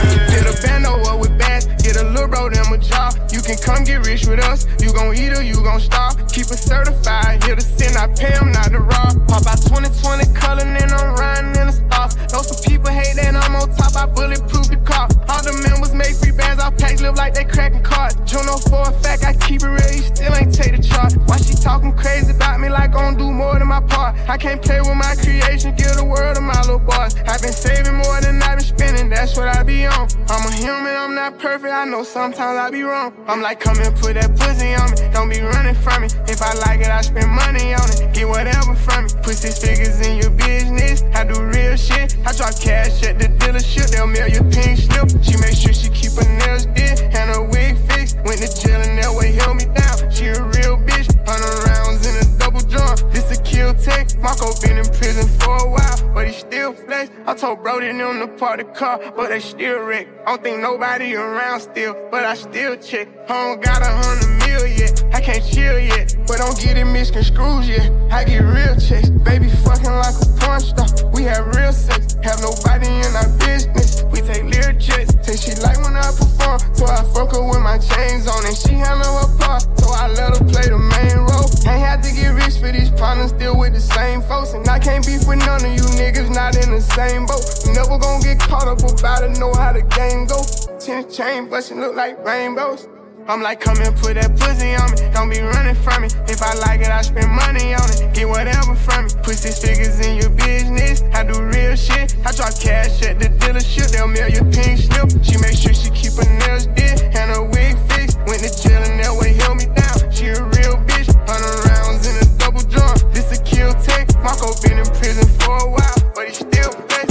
Can 3.44 3.56
come 3.58 3.84
get 3.84 4.06
rich 4.06 4.26
with 4.26 4.40
us. 4.40 4.66
You 4.80 4.92
gon' 4.92 5.14
eat 5.14 5.36
or 5.36 5.42
you 5.42 5.54
gon' 5.62 5.80
starve. 5.80 6.16
Keep 6.32 6.48
it 6.48 6.58
certified, 6.58 7.44
here 7.44 7.54
to 7.54 7.60
sin, 7.60 7.96
I 7.96 8.06
pay 8.08 8.32
'em 8.32 8.52
not 8.52 8.70
to 8.72 8.80
rob. 8.80 9.28
Pop 9.28 9.46
out 9.46 9.60
2020 9.62 10.24
color, 10.32 10.62
and 10.64 10.92
I'm 10.92 11.14
riding 11.14 11.54
in 11.60 11.66
the 11.68 11.72
stars. 11.72 12.16
Know 12.32 12.42
some 12.42 12.60
people 12.64 12.90
hate 12.90 13.16
that 13.16 13.36
I'm 13.36 13.54
on 13.56 13.68
top, 13.76 13.96
I 13.96 14.06
bulletproof 14.06 14.68
the 14.68 14.76
car. 14.76 15.08
All 15.28 15.42
the 15.42 15.52
members 15.68 15.94
make 15.94 16.14
free 16.16 16.32
bands, 16.32 16.62
I 16.62 16.70
pack 16.70 17.00
live 17.00 17.16
like 17.16 17.34
they 17.34 17.44
cracking 17.44 17.82
cards. 17.82 18.16
Juno 18.24 18.56
for 18.58 18.82
a 18.88 18.92
fact, 19.00 19.24
I 19.24 19.32
keep 19.34 19.62
it 19.62 19.68
real, 19.68 19.92
you 19.94 20.02
still 20.02 20.34
ain't 20.34 20.54
take 20.54 20.76
the 20.76 20.82
chart. 20.82 21.14
Why 21.26 21.36
she 21.38 21.54
talking 21.54 21.92
crazy 21.96 22.32
about 22.32 22.60
me 22.60 22.68
like 22.68 22.92
gon' 22.92 23.16
do 23.16 23.30
more 23.30 23.58
than 23.58 23.68
my 23.68 23.80
part? 23.80 24.16
I 24.28 24.36
can't 24.36 24.60
play 24.60 24.80
with 24.80 24.96
my 24.96 25.14
creation, 25.16 25.74
give 25.76 25.94
the 25.96 26.04
world 26.04 26.36
to 26.36 26.42
my 26.42 26.60
little 26.62 26.78
boys. 26.78 27.16
I've 27.24 27.40
been 27.40 27.52
saving 27.52 27.96
more 27.96 28.20
than 28.20 28.42
I've 28.42 28.58
been 28.58 28.66
spending, 28.66 29.08
that's 29.08 29.36
what 29.36 29.48
I 29.48 29.62
be 29.62 29.86
on. 29.86 30.08
I'm 30.28 30.44
a 30.46 30.52
human, 30.52 30.94
I'm 30.96 31.14
not 31.14 31.38
perfect, 31.38 31.72
I 31.72 31.84
know 31.84 32.02
sometimes 32.02 32.58
I 32.58 32.70
be 32.70 32.82
wrong. 32.82 33.14
I'm 33.26 33.40
like, 33.40 33.60
come 33.60 33.78
and 33.80 33.94
put 33.96 34.14
that 34.14 34.36
pussy 34.36 34.74
on 34.74 34.90
me, 34.92 34.96
don't 35.12 35.28
be 35.28 35.40
running 35.40 35.74
from 35.74 36.02
me. 36.02 36.08
If 36.28 36.42
I 36.42 36.52
like 36.66 36.80
it, 36.80 36.88
I 36.88 37.00
spend 37.00 37.30
money 37.30 37.74
on 37.74 37.86
it, 37.90 38.12
get 38.12 38.28
whatever 38.28 38.74
from 38.74 39.04
me. 39.04 39.10
Put 39.22 39.36
six 39.36 39.58
figures 39.58 40.00
in 40.00 40.18
your 40.18 40.30
business, 40.30 41.02
I 41.14 41.24
do 41.24 41.40
real 41.40 41.76
shit. 41.76 42.16
I 42.26 42.32
drop 42.32 42.58
cash 42.60 43.02
at 43.02 43.18
the 43.18 43.28
dealership, 43.40 43.90
they'll 43.90 44.06
mail 44.06 44.28
you 44.28 44.42
pink 44.50 44.78
slip. 44.78 45.13
She 45.22 45.36
make 45.38 45.54
sure 45.54 45.72
she 45.72 45.88
keep 45.90 46.12
her 46.12 46.28
nails 46.38 46.66
did 46.66 47.00
and 47.00 47.30
her 47.30 47.42
wig 47.42 47.76
fixed. 47.88 48.16
Went 48.24 48.40
to 48.40 48.48
jail 48.60 48.80
and 48.80 48.98
that 48.98 49.12
way 49.14 49.32
held 49.32 49.56
me 49.56 49.66
down. 49.74 50.10
She 50.10 50.26
a 50.26 50.42
real 50.42 50.76
bitch, 50.78 51.08
hundred 51.26 51.54
rounds 51.68 52.06
in 52.06 52.14
a 52.16 52.38
double 52.38 52.60
drum. 52.60 52.96
This 53.12 53.30
a 53.36 53.42
kill 53.42 53.74
take. 53.74 54.18
Marco 54.18 54.52
been 54.62 54.78
in 54.78 54.86
prison 54.86 55.28
for 55.40 55.56
a 55.56 55.70
while, 55.70 56.14
but 56.14 56.26
he 56.26 56.32
still 56.32 56.72
flex. 56.72 57.10
I 57.26 57.34
told 57.34 57.62
Brody 57.62 57.92
them 57.92 58.20
to 58.20 58.28
park 58.38 58.58
the 58.58 58.64
car, 58.64 58.98
but 59.16 59.28
they 59.28 59.40
still 59.40 59.80
wreck. 59.80 60.08
I 60.26 60.30
don't 60.30 60.42
think 60.42 60.60
nobody 60.60 61.14
around 61.14 61.60
still, 61.60 61.94
but 62.10 62.24
I 62.24 62.34
still 62.34 62.76
check. 62.76 63.08
I 63.28 63.32
don't 63.34 63.62
got 63.62 63.82
a 63.82 63.86
hundred 63.86 64.30
mil 64.46 64.66
yet, 64.66 65.04
I 65.12 65.20
can't 65.20 65.44
chill 65.44 65.78
yet, 65.78 66.16
but 66.26 66.38
don't 66.38 66.58
get 66.58 66.76
it 66.76 66.84
misconstrued 66.84 67.64
yet. 67.64 67.90
I 68.10 68.24
get 68.24 68.40
real 68.40 68.76
checks, 68.76 69.10
baby 69.10 69.48
fucking 69.48 69.96
like 70.04 70.14
a 70.14 70.26
porn 70.40 70.60
star. 70.60 71.10
We 71.10 71.22
have 71.24 71.46
real 71.54 71.72
sex, 71.72 72.16
have 72.22 72.40
nobody 72.40 72.88
in 72.88 73.12
our 73.16 73.28
business. 73.38 73.83
We 74.14 74.20
take 74.22 74.44
lyric 74.44 74.78
jets, 74.78 75.10
say 75.26 75.34
she 75.34 75.60
like 75.60 75.82
when 75.82 75.96
I 75.96 76.06
perform, 76.14 76.62
so 76.72 76.86
I 76.86 77.02
fuck 77.10 77.34
her 77.34 77.42
with 77.42 77.58
my 77.58 77.78
chains 77.78 78.28
on, 78.28 78.46
and 78.46 78.56
she 78.56 78.74
handle 78.74 79.10
her 79.18 79.38
part, 79.38 79.66
so 79.76 79.90
I 79.90 80.06
let 80.06 80.38
her 80.38 80.44
play 80.46 80.70
the 80.70 80.78
main 80.78 81.18
role. 81.26 81.50
Ain't 81.66 81.82
had 81.82 82.00
to 82.04 82.14
get 82.14 82.28
rich 82.28 82.62
for 82.62 82.70
these 82.70 82.90
partners, 82.90 83.30
still 83.30 83.58
with 83.58 83.74
the 83.74 83.80
same 83.80 84.22
folks, 84.22 84.52
and 84.52 84.68
I 84.68 84.78
can't 84.78 85.04
beef 85.04 85.26
with 85.26 85.42
none 85.42 85.66
of 85.66 85.72
you 85.72 85.82
niggas, 85.98 86.30
not 86.32 86.54
in 86.54 86.70
the 86.70 86.80
same 86.80 87.26
boat. 87.26 87.42
Never 87.74 87.98
gonna 87.98 88.22
get 88.22 88.38
caught 88.38 88.68
up 88.68 88.78
about 88.86 89.24
it, 89.24 89.36
know 89.40 89.52
how 89.52 89.72
the 89.72 89.82
game 89.82 90.26
go. 90.30 90.38
Ten 90.78 91.10
chain 91.10 91.50
bustin' 91.50 91.80
look 91.80 91.96
like 91.96 92.24
rainbows. 92.24 92.86
I'm 93.26 93.40
like, 93.40 93.58
come 93.58 93.80
and 93.80 93.96
put 93.96 94.20
that 94.20 94.36
pussy 94.36 94.76
on 94.76 94.92
me. 94.92 95.00
Don't 95.16 95.30
be 95.32 95.40
running 95.40 95.74
from 95.74 96.02
me. 96.02 96.08
If 96.28 96.42
I 96.42 96.52
like 96.60 96.80
it, 96.84 96.92
I 96.92 97.00
spend 97.00 97.32
money 97.32 97.72
on 97.72 97.88
it. 97.88 98.12
Get 98.12 98.28
whatever 98.28 98.76
from 98.76 99.08
me. 99.08 99.10
Put 99.24 99.40
six 99.40 99.64
figures 99.64 99.98
in 100.04 100.20
your 100.20 100.28
business. 100.28 101.00
I 101.16 101.24
do 101.24 101.40
real 101.40 101.74
shit. 101.74 102.12
I 102.20 102.36
drop 102.36 102.52
cash 102.60 103.00
at 103.00 103.18
the 103.18 103.32
dealership. 103.40 103.96
They'll 103.96 104.08
mail 104.08 104.28
you 104.28 104.44
pink 104.52 104.76
slip. 104.76 105.08
She 105.24 105.40
make 105.40 105.56
sure 105.56 105.72
she 105.72 105.88
keep 105.96 106.12
her 106.20 106.28
nails 106.44 106.68
did 106.76 107.00
and 107.16 107.32
her 107.32 107.40
wig 107.40 107.80
fixed. 107.88 108.20
Went 108.28 108.44
to 108.44 108.76
and 108.76 109.00
that 109.00 109.16
way 109.16 109.32
held 109.40 109.56
me 109.56 109.72
down. 109.72 110.04
She 110.12 110.28
a 110.28 110.44
real 110.60 110.76
bitch. 110.84 111.08
Hundred 111.24 111.64
rounds 111.64 112.04
in 112.04 112.20
a 112.20 112.26
double 112.36 112.60
drum. 112.68 112.92
This 113.16 113.32
a 113.32 113.40
kill 113.40 113.72
take. 113.80 114.04
Marco 114.20 114.52
been 114.60 114.76
in 114.76 114.88
prison 115.00 115.24
for 115.40 115.56
a 115.64 115.68
while, 115.72 116.12
but 116.12 116.28
he 116.28 116.34
still 116.34 116.72
fresh. 116.92 117.08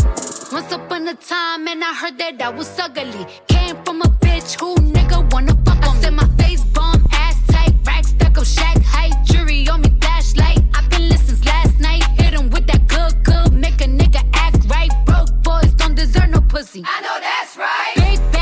Once 0.54 0.70
upon 0.70 1.08
a 1.08 1.16
time, 1.16 1.68
and 1.68 1.84
I 1.84 1.90
heard 1.90 2.20
that 2.20 2.40
I 2.40 2.50
was 2.50 2.70
ugly. 2.78 3.26
Came 4.34 4.42
from 4.42 4.50
a 4.50 4.50
bitch 4.50 4.60
who 4.60 4.76
nigga 4.94 5.32
wanna 5.32 5.56
fuck 5.64 5.78
on. 5.88 5.98
I 5.98 6.02
said 6.02 6.14
my 6.14 6.28
face 6.38 6.64
bomb, 6.64 7.06
ass 7.12 7.36
tight, 7.48 7.74
rack 7.86 8.04
stack 8.04 8.38
up, 8.38 8.46
shack 8.46 8.82
height, 8.82 9.14
jury 9.26 9.68
on 9.70 9.82
me, 9.82 9.90
flashlight. 10.02 10.60
I've 10.74 10.90
been 10.90 11.08
listening 11.08 11.44
last 11.44 11.80
night, 11.80 12.04
hit 12.20 12.34
'em 12.34 12.50
with 12.50 12.66
that 12.68 12.88
good, 12.88 13.24
good, 13.24 13.54
make 13.54 13.80
a 13.82 13.86
nigga 13.86 14.24
act 14.34 14.66
right. 14.70 14.92
Broke 15.06 15.32
boys 15.44 15.74
don't 15.76 15.96
deserve 15.96 16.30
no 16.30 16.42
pussy. 16.42 16.84
I 16.86 17.02
know 17.02 17.20
that's 17.20 17.58
right. 17.58 17.94
Big 17.96 18.33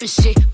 popping 0.00 0.08
shit, 0.08 0.49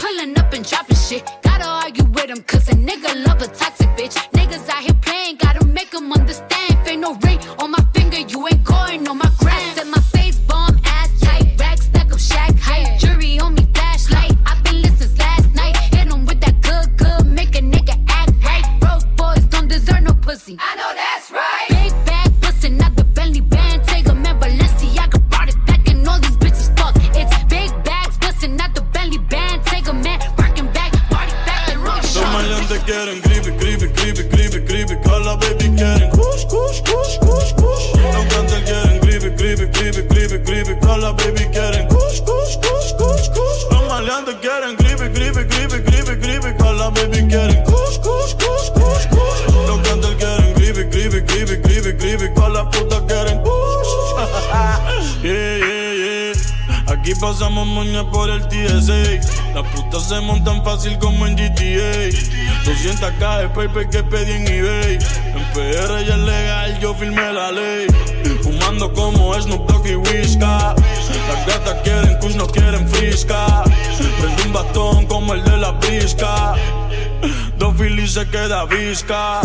queda 78.30 78.64
visca. 78.64 79.40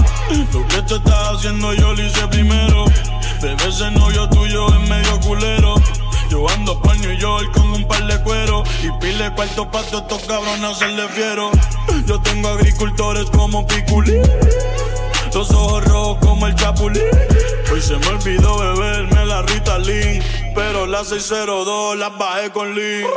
Lo 0.53 0.67
que 0.67 0.81
tú 0.83 0.95
estás 0.95 1.35
haciendo 1.35 1.73
yo 1.73 1.93
lo 1.93 2.03
hice 2.03 2.27
primero. 2.27 2.85
Bebé, 3.41 3.67
ese 3.67 3.91
novio 3.91 4.27
tuyo 4.29 4.67
es 4.67 4.89
medio 4.89 5.19
culero. 5.21 5.75
Yo 6.31 6.47
ando 6.49 6.79
pa' 6.81 6.95
New 6.95 7.11
York 7.17 7.51
con 7.51 7.73
un 7.73 7.85
par 7.85 8.07
de 8.07 8.17
cuero 8.23 8.63
Y 8.81 8.89
pile 9.01 9.29
cuarto 9.35 9.69
pa' 9.69 9.81
todos 9.83 10.03
estos 10.03 10.21
cabrones 10.21 10.63
hacerle 10.63 11.05
fiero 11.09 11.51
Yo 12.05 12.21
tengo 12.21 12.47
agricultores 12.47 13.25
como 13.31 13.67
Piculín 13.67 14.21
Los 15.33 15.51
ojos 15.51 15.83
rojos 15.83 16.19
como 16.21 16.47
el 16.47 16.55
chapulín 16.55 17.03
Hoy 17.69 17.81
se 17.81 17.97
me 17.97 18.07
olvidó 18.07 18.59
beberme 18.59 19.25
la 19.25 19.41
Rita 19.41 19.77
Lean 19.77 20.23
Pero 20.55 20.85
la 20.85 21.03
602 21.03 21.97
la 21.97 22.07
bajé 22.07 22.49
con 22.51 22.75
Lean 22.75 23.09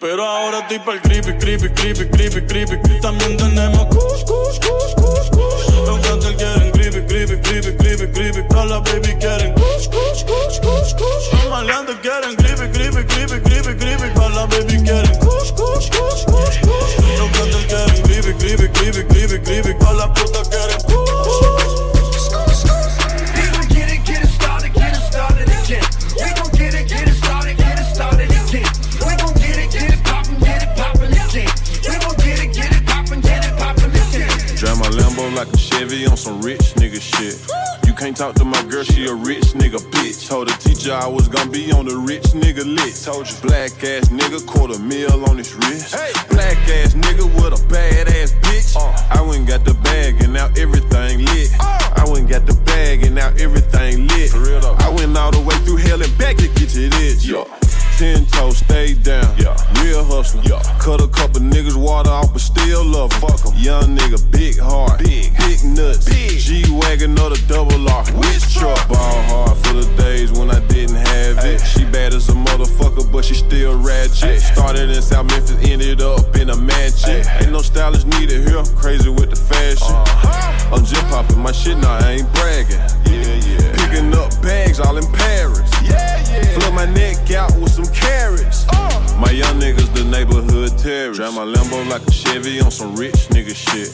pero 0.00 0.24
ahora 0.24 0.60
estoy 0.60 0.78
pa'l 0.78 1.00
creepy, 1.02 1.32
creepy, 1.38 1.68
creepy, 1.70 2.06
creepy, 2.08 2.46
creepy. 2.46 3.00
También 3.00 3.36
tenemos 3.36 3.86
kush, 3.86 4.22
kush, 4.24 4.58
kush, 4.60 4.94
kush, 4.94 5.30
kush. 5.30 5.74
Los 5.86 5.98
cantantes 6.00 6.36
quieren 6.36 6.70
creepy, 6.70 7.00
creepy, 7.06 7.36
creepy, 7.42 7.76
creepy, 7.76 8.06
creepy. 8.12 8.48
Todas 8.48 8.70
las 8.70 8.82
baby 8.82 9.14
quieren 9.18 9.54
kush, 9.54 9.88
kush, 9.88 10.24
kush, 10.24 10.60
kush, 10.60 10.94
kush. 10.94 11.32
Los 11.32 11.50
maleantes 11.50 11.96
quieren 11.96 12.36
creepy, 12.36 12.68
creepy, 12.68 13.06
creepy, 13.08 13.40
creepy, 13.42 13.74
creepy. 13.76 14.14
Todas 14.14 14.34
las 14.36 14.48
baby 14.48 14.76
quieren 14.84 15.18
kush, 15.18 15.52
kush, 15.52 15.90
kush, 15.90 16.24
kush, 16.26 16.58
kush. 16.62 17.18
Los 17.18 17.30
cantantes 17.32 17.66
quieren 17.66 18.02
creepy, 18.02 18.32
creepy, 18.38 18.68
creepy, 18.68 19.04
creepy, 19.08 19.38
creepy. 19.42 19.78
Todas 19.78 19.96
las 19.96 20.08
putas 20.10 20.48
quieren 20.48 21.07
on 36.06 36.16
some 36.16 36.40
rich 36.40 36.74
nigga 36.74 37.00
shit. 37.00 37.36
You 37.86 37.94
can't 37.94 38.16
talk 38.16 38.34
to 38.36 38.44
my 38.44 38.62
girl, 38.64 38.84
she 38.84 39.06
a 39.06 39.14
rich 39.14 39.54
nigga 39.54 39.78
bitch. 39.90 40.28
Told 40.28 40.48
the 40.48 40.52
teacher 40.54 40.92
I 40.92 41.06
was 41.06 41.28
gonna 41.28 41.50
be 41.50 41.72
on 41.72 41.86
the 41.86 41.96
rich 41.96 42.24
nigga 42.36 42.64
list. 42.64 43.04
Told 43.04 43.28
you 43.28 43.36
black 43.42 43.72
ass 43.82 44.08
nigga 44.08 44.44
quarter 44.46 44.78
mil 44.78 45.28
on 45.28 45.38
his 45.38 45.54
wrist. 45.54 45.92
Black 46.30 46.56
ass 46.68 46.94
nigga 46.94 47.24
with 47.36 47.58
a 47.58 47.68
bad 47.68 48.08
ass 48.08 48.32
bitch. 48.32 48.76
Uh. 48.76 49.18
I 49.18 49.22
went 49.22 49.38
and 49.38 49.48
got 49.48 49.64
the 49.64 49.74
bag 49.74 50.22
and 50.22 50.32
now 50.32 50.48
everything 50.56 51.24
lit. 51.24 51.50
Uh. 51.58 51.78
I 51.96 52.04
went 52.04 52.20
and 52.20 52.28
got 52.28 52.46
the 52.46 52.54
bag 52.64 53.02
and 53.04 53.14
now 53.14 53.28
everything 53.38 54.06
lit. 54.08 54.30
For 54.30 54.40
real 54.40 54.60
though. 54.60 54.76
I 54.78 54.90
went 54.90 55.16
all 55.16 55.30
the 55.30 55.40
way 55.40 55.56
through 55.64 55.78
hell 55.78 56.02
and 56.02 56.18
back 56.18 56.36
to 56.36 56.48
get 56.48 56.68
to 56.70 56.88
this. 56.88 57.26
Yeah. 57.26 57.44
Ten 57.98 58.24
toes, 58.26 58.58
stay 58.58 58.94
down. 58.94 59.26
Yeah. 59.36 59.56
Real 59.82 60.04
hustler. 60.04 60.42
Yeah. 60.44 60.62
Cut 60.78 61.00
a 61.00 61.08
couple 61.08 61.40
niggas 61.40 61.74
water 61.74 62.10
off, 62.10 62.32
but 62.32 62.40
still 62.40 62.84
love 62.84 63.12
'em. 63.12 63.20
Fuck 63.20 63.44
'em. 63.44 63.54
Young 63.56 63.98
nigga, 63.98 64.18
big 64.30 64.56
heart. 64.56 65.00
Big. 65.00 65.36
Big 65.36 65.64
nuts. 65.64 66.04
Big. 66.08 66.38
G 66.38 66.62
Wagon 66.70 67.18
or 67.18 67.30
the 67.30 67.42
double 67.48 67.90
R. 67.90 68.04
Which 68.14 68.54
truck? 68.54 68.86
Ball 68.86 69.22
hard 69.26 69.58
for 69.66 69.72
the 69.72 69.86
days 70.00 70.30
when 70.30 70.48
I 70.48 70.60
didn't 70.68 70.94
have 70.94 71.44
it. 71.44 71.60
She 71.66 71.84
bad 71.86 72.14
as 72.14 72.28
a 72.28 72.34
motherfucker, 72.34 73.10
but 73.10 73.24
she 73.24 73.34
still 73.34 73.76
ratchet. 73.76 74.42
Started 74.42 74.90
in 74.90 75.02
South 75.02 75.26
Memphis, 75.26 75.58
ended 75.68 76.00
up 76.00 76.36
in 76.36 76.50
a 76.50 76.56
mansion. 76.56 77.26
Ain't 77.40 77.50
no 77.50 77.62
stylist 77.62 78.06
needed 78.06 78.48
here. 78.48 78.62
Crazy 78.76 79.08
with 79.08 79.30
the 79.30 79.36
fashion. 79.36 79.90
Uh-huh. 79.90 80.74
I'm 80.76 80.84
just 80.84 81.04
popping 81.08 81.40
my 81.40 81.50
shit 81.50 81.76
now, 81.78 81.98
I 81.98 82.22
ain't 82.22 82.32
bragging. 82.34 82.78
Yeah, 83.10 83.42
yeah. 83.42 83.72
Picking 83.74 84.14
up 84.14 84.30
bags 84.40 84.78
all 84.78 84.96
in 84.96 85.06
Paris. 85.12 85.68
Yeah, 85.82 86.22
yeah. 86.30 86.44
Flip 86.54 86.74
my 86.74 86.86
neck 86.86 87.28
out 87.32 87.58
with 87.58 87.72
some 87.72 87.87
carrots. 87.94 88.66
Uh. 88.70 89.18
My 89.20 89.30
young 89.30 89.60
niggas, 89.60 89.92
the 89.94 90.04
neighborhood 90.04 90.78
terrorists. 90.78 91.18
Drive 91.18 91.34
my 91.34 91.44
Lambo 91.44 91.88
like 91.88 92.06
a 92.06 92.10
Chevy 92.10 92.60
on 92.60 92.70
some 92.70 92.94
rich 92.94 93.28
nigga 93.34 93.54
shit. 93.54 93.90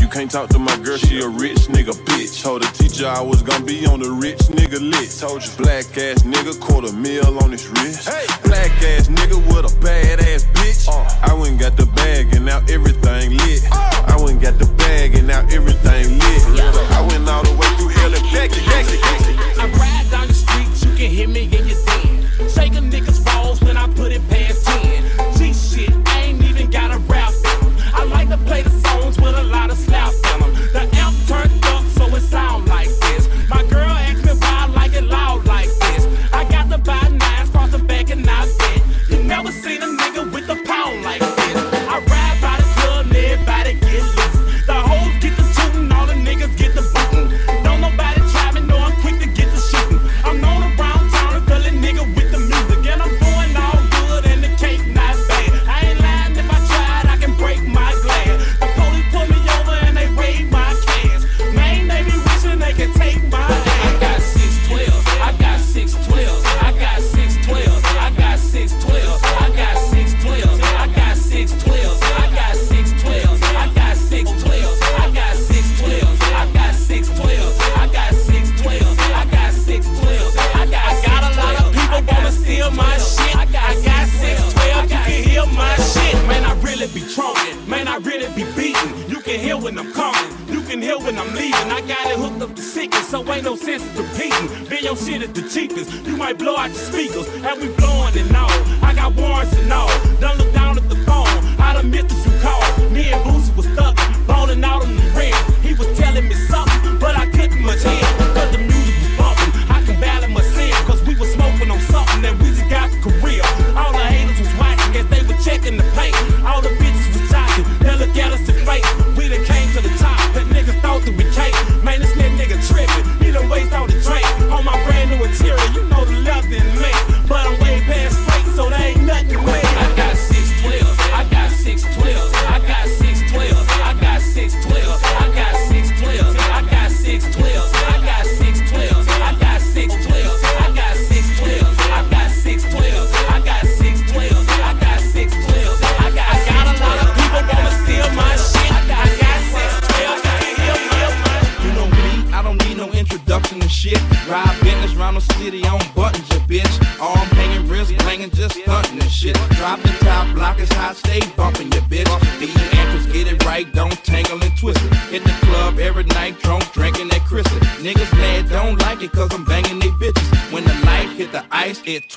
You 0.00 0.08
can't 0.08 0.30
talk 0.30 0.48
to 0.50 0.58
my 0.58 0.76
girl, 0.78 0.96
she 0.96 1.20
a 1.20 1.28
rich 1.28 1.68
nigga 1.68 1.92
bitch. 2.06 2.42
Told 2.42 2.62
the 2.62 2.66
teacher 2.78 3.06
I 3.06 3.20
was 3.20 3.42
gonna 3.42 3.64
be 3.64 3.86
on 3.86 4.00
the 4.00 4.10
rich 4.10 4.38
nigga 4.54 4.80
list. 4.80 5.20
Told 5.20 5.44
you 5.44 5.50
black 5.56 5.84
ass 5.98 6.22
nigga, 6.22 6.58
quarter 6.60 6.92
mil 6.92 7.42
on 7.42 7.50
his 7.52 7.66
wrist. 7.68 8.06
Black 8.44 8.70
ass 8.82 9.08
nigga 9.08 9.36
with 9.48 9.70
a 9.70 9.80
bad 9.80 10.20
ass 10.20 10.44
bitch. 10.54 10.88
Uh. 10.88 11.04
I 11.22 11.34
went 11.34 11.50
and 11.50 11.60
got 11.60 11.76
the 11.76 11.86
bag 11.86 12.34
and 12.34 12.44
now 12.44 12.58
everything 12.68 13.36
lit. 13.36 13.62
Uh. 13.70 14.04
I 14.06 14.16
went 14.16 14.32
and 14.32 14.40
got 14.40 14.58
the 14.58 14.72
bag 14.74 15.14
and 15.14 15.26
now 15.26 15.40
everything 15.50 16.18
lit. 16.18 16.42
I 16.48 16.87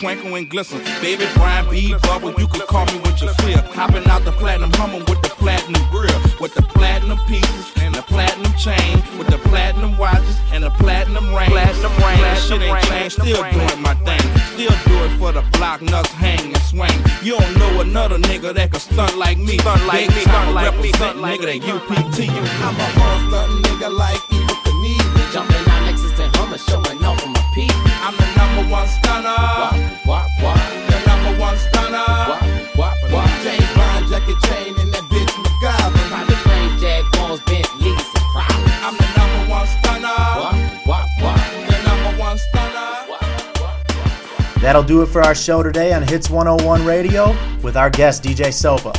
twinkle 0.01 0.35
and 0.35 0.49
glisten. 0.49 0.79
Baby 0.99 1.25
Brian 1.35 1.69
B. 1.69 1.93
Bubble, 2.01 2.33
you 2.39 2.47
can 2.47 2.61
call 2.61 2.85
me 2.87 3.00
do 44.91 45.01
it 45.01 45.05
for 45.05 45.21
our 45.21 45.33
show 45.33 45.63
today 45.63 45.93
on 45.93 46.05
Hits 46.05 46.29
101 46.29 46.85
Radio 46.85 47.33
with 47.63 47.77
our 47.77 47.89
guest 47.89 48.23
DJ 48.23 48.47
Soppa. 48.47 48.93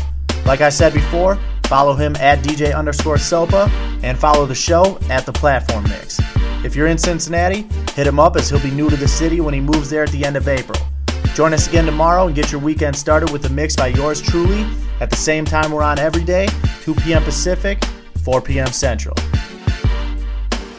Like 0.46 0.62
I 0.62 0.70
said 0.70 0.94
before, 0.94 1.38
follow 1.66 1.92
him 1.92 2.16
at 2.16 2.38
DJ 2.38 2.74
underscore 2.74 3.16
Soppa 3.16 3.68
and 4.02 4.18
follow 4.18 4.46
the 4.46 4.54
show 4.54 4.98
at 5.10 5.26
the 5.26 5.34
Platform 5.34 5.84
Mix. 5.84 6.18
If 6.64 6.74
you're 6.74 6.86
in 6.86 6.96
Cincinnati, 6.96 7.66
hit 7.92 8.06
him 8.06 8.18
up 8.18 8.36
as 8.36 8.48
he'll 8.48 8.62
be 8.62 8.70
new 8.70 8.88
to 8.88 8.96
the 8.96 9.06
city 9.06 9.42
when 9.42 9.52
he 9.52 9.60
moves 9.60 9.90
there 9.90 10.02
at 10.02 10.10
the 10.12 10.24
end 10.24 10.38
of 10.38 10.48
April. 10.48 10.80
Join 11.34 11.52
us 11.52 11.68
again 11.68 11.84
tomorrow 11.84 12.26
and 12.26 12.34
get 12.34 12.50
your 12.50 12.62
weekend 12.62 12.96
started 12.96 13.30
with 13.30 13.42
the 13.42 13.50
mix 13.50 13.76
by 13.76 13.88
yours 13.88 14.22
truly 14.22 14.66
at 15.00 15.10
the 15.10 15.16
same 15.16 15.44
time 15.44 15.70
we're 15.72 15.82
on 15.82 15.98
every 15.98 16.24
day, 16.24 16.48
2 16.80 16.94
p.m. 16.94 17.22
Pacific, 17.22 17.84
4 18.24 18.40
p.m. 18.40 18.68
Central. 18.68 19.14